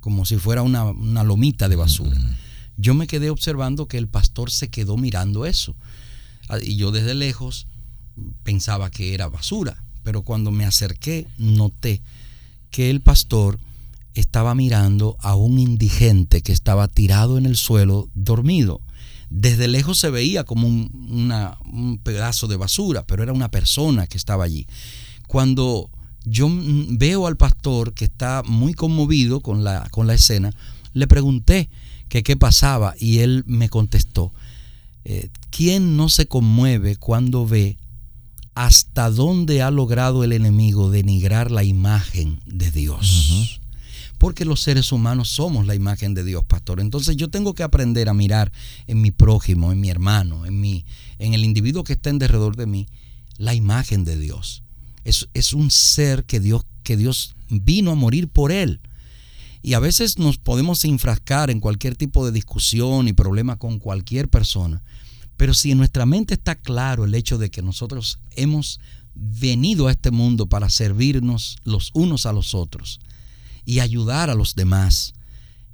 como 0.00 0.24
si 0.24 0.38
fuera 0.38 0.62
una, 0.62 0.84
una 0.84 1.22
lomita 1.22 1.68
de 1.68 1.76
basura. 1.76 2.18
Yo 2.76 2.94
me 2.94 3.06
quedé 3.06 3.30
observando 3.30 3.88
que 3.88 3.98
el 3.98 4.08
pastor 4.08 4.50
se 4.50 4.68
quedó 4.68 4.96
mirando 4.96 5.46
eso. 5.46 5.74
Ah, 6.48 6.58
y 6.62 6.76
yo 6.76 6.90
desde 6.90 7.14
lejos 7.14 7.66
pensaba 8.42 8.90
que 8.90 9.14
era 9.14 9.28
basura, 9.28 9.82
pero 10.02 10.22
cuando 10.22 10.50
me 10.50 10.64
acerqué 10.64 11.26
noté 11.38 12.02
que 12.70 12.90
el 12.90 13.00
pastor 13.00 13.58
estaba 14.14 14.54
mirando 14.54 15.16
a 15.20 15.34
un 15.34 15.58
indigente 15.58 16.40
que 16.42 16.52
estaba 16.52 16.88
tirado 16.88 17.38
en 17.38 17.46
el 17.46 17.56
suelo 17.56 18.08
dormido. 18.14 18.80
Desde 19.28 19.68
lejos 19.68 19.98
se 19.98 20.10
veía 20.10 20.44
como 20.44 20.68
un, 20.68 22.00
pedazo 22.02 22.46
de 22.46 22.56
basura, 22.56 23.06
pero 23.06 23.22
era 23.22 23.32
una 23.32 23.50
persona 23.50 24.06
que 24.06 24.16
estaba 24.16 24.44
allí. 24.44 24.66
Cuando 25.26 25.90
yo 26.24 26.48
veo 26.50 27.26
al 27.26 27.36
pastor 27.36 27.92
que 27.92 28.04
está 28.04 28.42
muy 28.46 28.72
conmovido 28.74 29.40
con 29.40 29.64
la, 29.64 29.88
con 29.90 30.06
la 30.06 30.14
escena, 30.14 30.52
le 30.92 31.06
pregunté 31.06 31.68
que 32.08 32.22
qué 32.22 32.36
pasaba 32.36 32.94
y 32.98 33.18
él 33.18 33.44
me 33.46 33.68
contestó, 33.68 34.32
eh, 35.04 35.28
¿quién 35.50 35.96
no 35.96 36.08
se 36.08 36.26
conmueve 36.26 36.96
cuando 36.96 37.46
ve 37.46 37.78
hasta 38.56 39.10
dónde 39.10 39.60
ha 39.60 39.70
logrado 39.70 40.24
el 40.24 40.32
enemigo 40.32 40.90
denigrar 40.90 41.50
la 41.50 41.62
imagen 41.62 42.40
de 42.46 42.70
Dios. 42.70 43.60
Porque 44.16 44.46
los 44.46 44.62
seres 44.62 44.92
humanos 44.92 45.28
somos 45.28 45.66
la 45.66 45.74
imagen 45.74 46.14
de 46.14 46.24
Dios, 46.24 46.42
pastor. 46.42 46.80
Entonces 46.80 47.16
yo 47.16 47.28
tengo 47.28 47.54
que 47.54 47.62
aprender 47.62 48.08
a 48.08 48.14
mirar 48.14 48.50
en 48.86 49.02
mi 49.02 49.10
prójimo, 49.10 49.72
en 49.72 49.80
mi 49.80 49.90
hermano, 49.90 50.46
en, 50.46 50.58
mi, 50.58 50.86
en 51.18 51.34
el 51.34 51.44
individuo 51.44 51.84
que 51.84 51.92
está 51.92 52.08
en 52.08 52.18
derredor 52.18 52.56
de 52.56 52.64
mí, 52.64 52.86
la 53.36 53.52
imagen 53.52 54.04
de 54.06 54.18
Dios. 54.18 54.62
Es, 55.04 55.28
es 55.34 55.52
un 55.52 55.70
ser 55.70 56.24
que 56.24 56.40
Dios, 56.40 56.64
que 56.82 56.96
Dios 56.96 57.36
vino 57.50 57.90
a 57.90 57.94
morir 57.94 58.28
por 58.28 58.52
él. 58.52 58.80
Y 59.66 59.74
a 59.74 59.80
veces 59.80 60.16
nos 60.16 60.38
podemos 60.38 60.84
enfrascar 60.84 61.50
en 61.50 61.58
cualquier 61.58 61.96
tipo 61.96 62.24
de 62.24 62.30
discusión 62.30 63.08
y 63.08 63.12
problema 63.12 63.56
con 63.56 63.80
cualquier 63.80 64.28
persona. 64.28 64.80
Pero 65.36 65.54
si 65.54 65.72
en 65.72 65.78
nuestra 65.78 66.06
mente 66.06 66.34
está 66.34 66.54
claro 66.54 67.04
el 67.04 67.16
hecho 67.16 67.36
de 67.36 67.50
que 67.50 67.62
nosotros 67.62 68.20
hemos 68.36 68.78
venido 69.16 69.88
a 69.88 69.90
este 69.90 70.12
mundo 70.12 70.46
para 70.46 70.70
servirnos 70.70 71.56
los 71.64 71.90
unos 71.94 72.26
a 72.26 72.32
los 72.32 72.54
otros 72.54 73.00
y 73.64 73.80
ayudar 73.80 74.30
a 74.30 74.36
los 74.36 74.54
demás, 74.54 75.14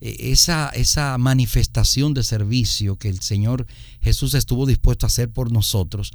e, 0.01 0.33
esa, 0.33 0.71
esa 0.71 1.19
manifestación 1.19 2.15
de 2.15 2.23
servicio 2.23 2.97
que 2.97 3.11
el 3.11 3.21
Señor 3.21 3.67
Jesús 4.01 4.33
estuvo 4.33 4.65
dispuesto 4.65 5.05
a 5.05 5.09
hacer 5.09 5.31
por 5.31 5.53
nosotros, 5.53 6.15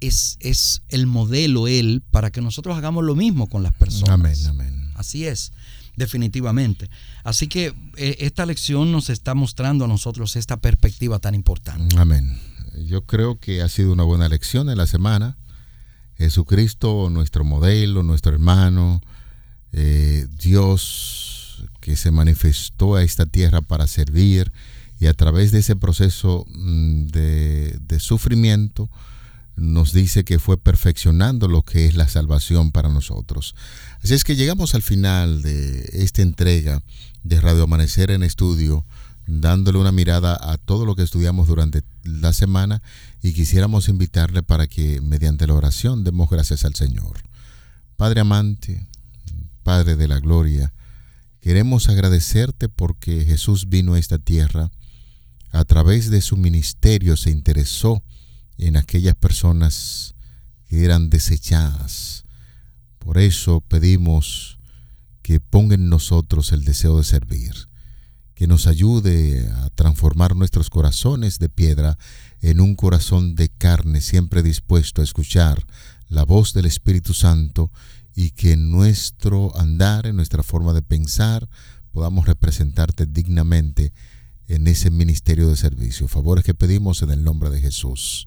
es, 0.00 0.38
es, 0.40 0.80
el 0.88 1.06
modelo 1.06 1.68
Él 1.68 2.02
para 2.10 2.30
que 2.30 2.40
nosotros 2.40 2.78
hagamos 2.78 3.04
lo 3.04 3.14
mismo 3.14 3.46
con 3.50 3.62
las 3.62 3.74
personas. 3.74 4.08
Amén, 4.08 4.38
amén. 4.46 4.92
Así 4.94 5.26
es, 5.26 5.52
definitivamente. 6.00 6.90
Así 7.22 7.46
que 7.46 7.72
e, 7.96 8.16
esta 8.20 8.44
lección 8.44 8.90
nos 8.90 9.10
está 9.10 9.34
mostrando 9.34 9.84
a 9.84 9.88
nosotros 9.88 10.34
esta 10.34 10.56
perspectiva 10.56 11.20
tan 11.20 11.36
importante. 11.36 11.96
Amén 11.96 12.50
yo 12.86 13.04
creo 13.06 13.38
que 13.38 13.62
ha 13.62 13.68
sido 13.68 13.92
una 13.92 14.04
buena 14.04 14.28
lección 14.28 14.70
en 14.70 14.78
la 14.78 14.86
semana. 14.86 15.36
Jesucristo, 16.16 17.08
nuestro 17.10 17.44
modelo, 17.44 18.02
nuestro 18.02 18.32
hermano, 18.32 19.00
eh, 19.72 20.26
Dios 20.38 21.68
que 21.80 21.96
se 21.96 22.10
manifestó 22.10 22.96
a 22.96 23.02
esta 23.02 23.26
tierra 23.26 23.62
para 23.62 23.86
servir 23.86 24.52
y 24.98 25.06
a 25.06 25.14
través 25.14 25.50
de 25.50 25.60
ese 25.60 25.76
proceso 25.76 26.46
mm, 26.48 27.06
de 27.06 28.00
sufrimiento 28.00 28.90
nos 29.56 29.92
dice 29.92 30.24
que 30.24 30.38
fue 30.38 30.56
perfeccionando 30.56 31.48
lo 31.48 31.62
que 31.62 31.86
es 31.86 31.94
la 31.94 32.08
salvación 32.08 32.72
para 32.72 32.88
nosotros. 32.88 33.54
Así 34.02 34.14
es 34.14 34.24
que 34.24 34.36
llegamos 34.36 34.74
al 34.74 34.82
final 34.82 35.42
de 35.42 35.88
esta 35.92 36.22
entrega 36.22 36.82
de 37.22 37.40
Radio 37.40 37.64
Amanecer 37.64 38.10
en 38.10 38.22
Estudio 38.22 38.84
dándole 39.26 39.78
una 39.78 39.92
mirada 39.92 40.38
a 40.40 40.58
todo 40.58 40.84
lo 40.84 40.96
que 40.96 41.02
estudiamos 41.02 41.46
durante 41.46 41.82
la 42.02 42.32
semana 42.32 42.82
y 43.22 43.32
quisiéramos 43.32 43.88
invitarle 43.88 44.42
para 44.42 44.66
que 44.66 45.00
mediante 45.00 45.46
la 45.46 45.54
oración 45.54 46.02
demos 46.04 46.28
gracias 46.28 46.64
al 46.64 46.74
Señor. 46.74 47.22
Padre 47.96 48.20
amante, 48.20 48.86
Padre 49.62 49.96
de 49.96 50.08
la 50.08 50.18
Gloria, 50.18 50.72
queremos 51.40 51.88
agradecerte 51.88 52.68
porque 52.68 53.24
Jesús 53.24 53.68
vino 53.68 53.94
a 53.94 53.98
esta 53.98 54.18
tierra, 54.18 54.70
a 55.52 55.64
través 55.64 56.10
de 56.10 56.22
su 56.22 56.36
ministerio 56.36 57.16
se 57.16 57.30
interesó 57.30 58.02
en 58.66 58.76
aquellas 58.76 59.14
personas 59.14 60.14
que 60.66 60.84
eran 60.84 61.10
desechadas. 61.10 62.24
Por 62.98 63.18
eso 63.18 63.60
pedimos 63.60 64.58
que 65.22 65.40
ponga 65.40 65.74
en 65.74 65.88
nosotros 65.88 66.52
el 66.52 66.64
deseo 66.64 66.98
de 66.98 67.04
servir 67.04 67.70
que 68.40 68.46
nos 68.46 68.66
ayude 68.66 69.50
a 69.56 69.68
transformar 69.68 70.34
nuestros 70.34 70.70
corazones 70.70 71.38
de 71.38 71.50
piedra 71.50 71.98
en 72.40 72.62
un 72.62 72.74
corazón 72.74 73.34
de 73.34 73.50
carne, 73.50 74.00
siempre 74.00 74.42
dispuesto 74.42 75.02
a 75.02 75.04
escuchar 75.04 75.66
la 76.08 76.24
voz 76.24 76.54
del 76.54 76.64
Espíritu 76.64 77.12
Santo 77.12 77.70
y 78.14 78.30
que 78.30 78.52
en 78.52 78.70
nuestro 78.70 79.54
andar, 79.60 80.06
en 80.06 80.16
nuestra 80.16 80.42
forma 80.42 80.72
de 80.72 80.80
pensar, 80.80 81.50
podamos 81.92 82.24
representarte 82.24 83.04
dignamente 83.04 83.92
en 84.48 84.68
ese 84.68 84.88
ministerio 84.88 85.46
de 85.46 85.56
servicio. 85.56 86.08
Favores 86.08 86.42
que 86.42 86.54
pedimos 86.54 87.02
en 87.02 87.10
el 87.10 87.22
nombre 87.22 87.50
de 87.50 87.60
Jesús. 87.60 88.26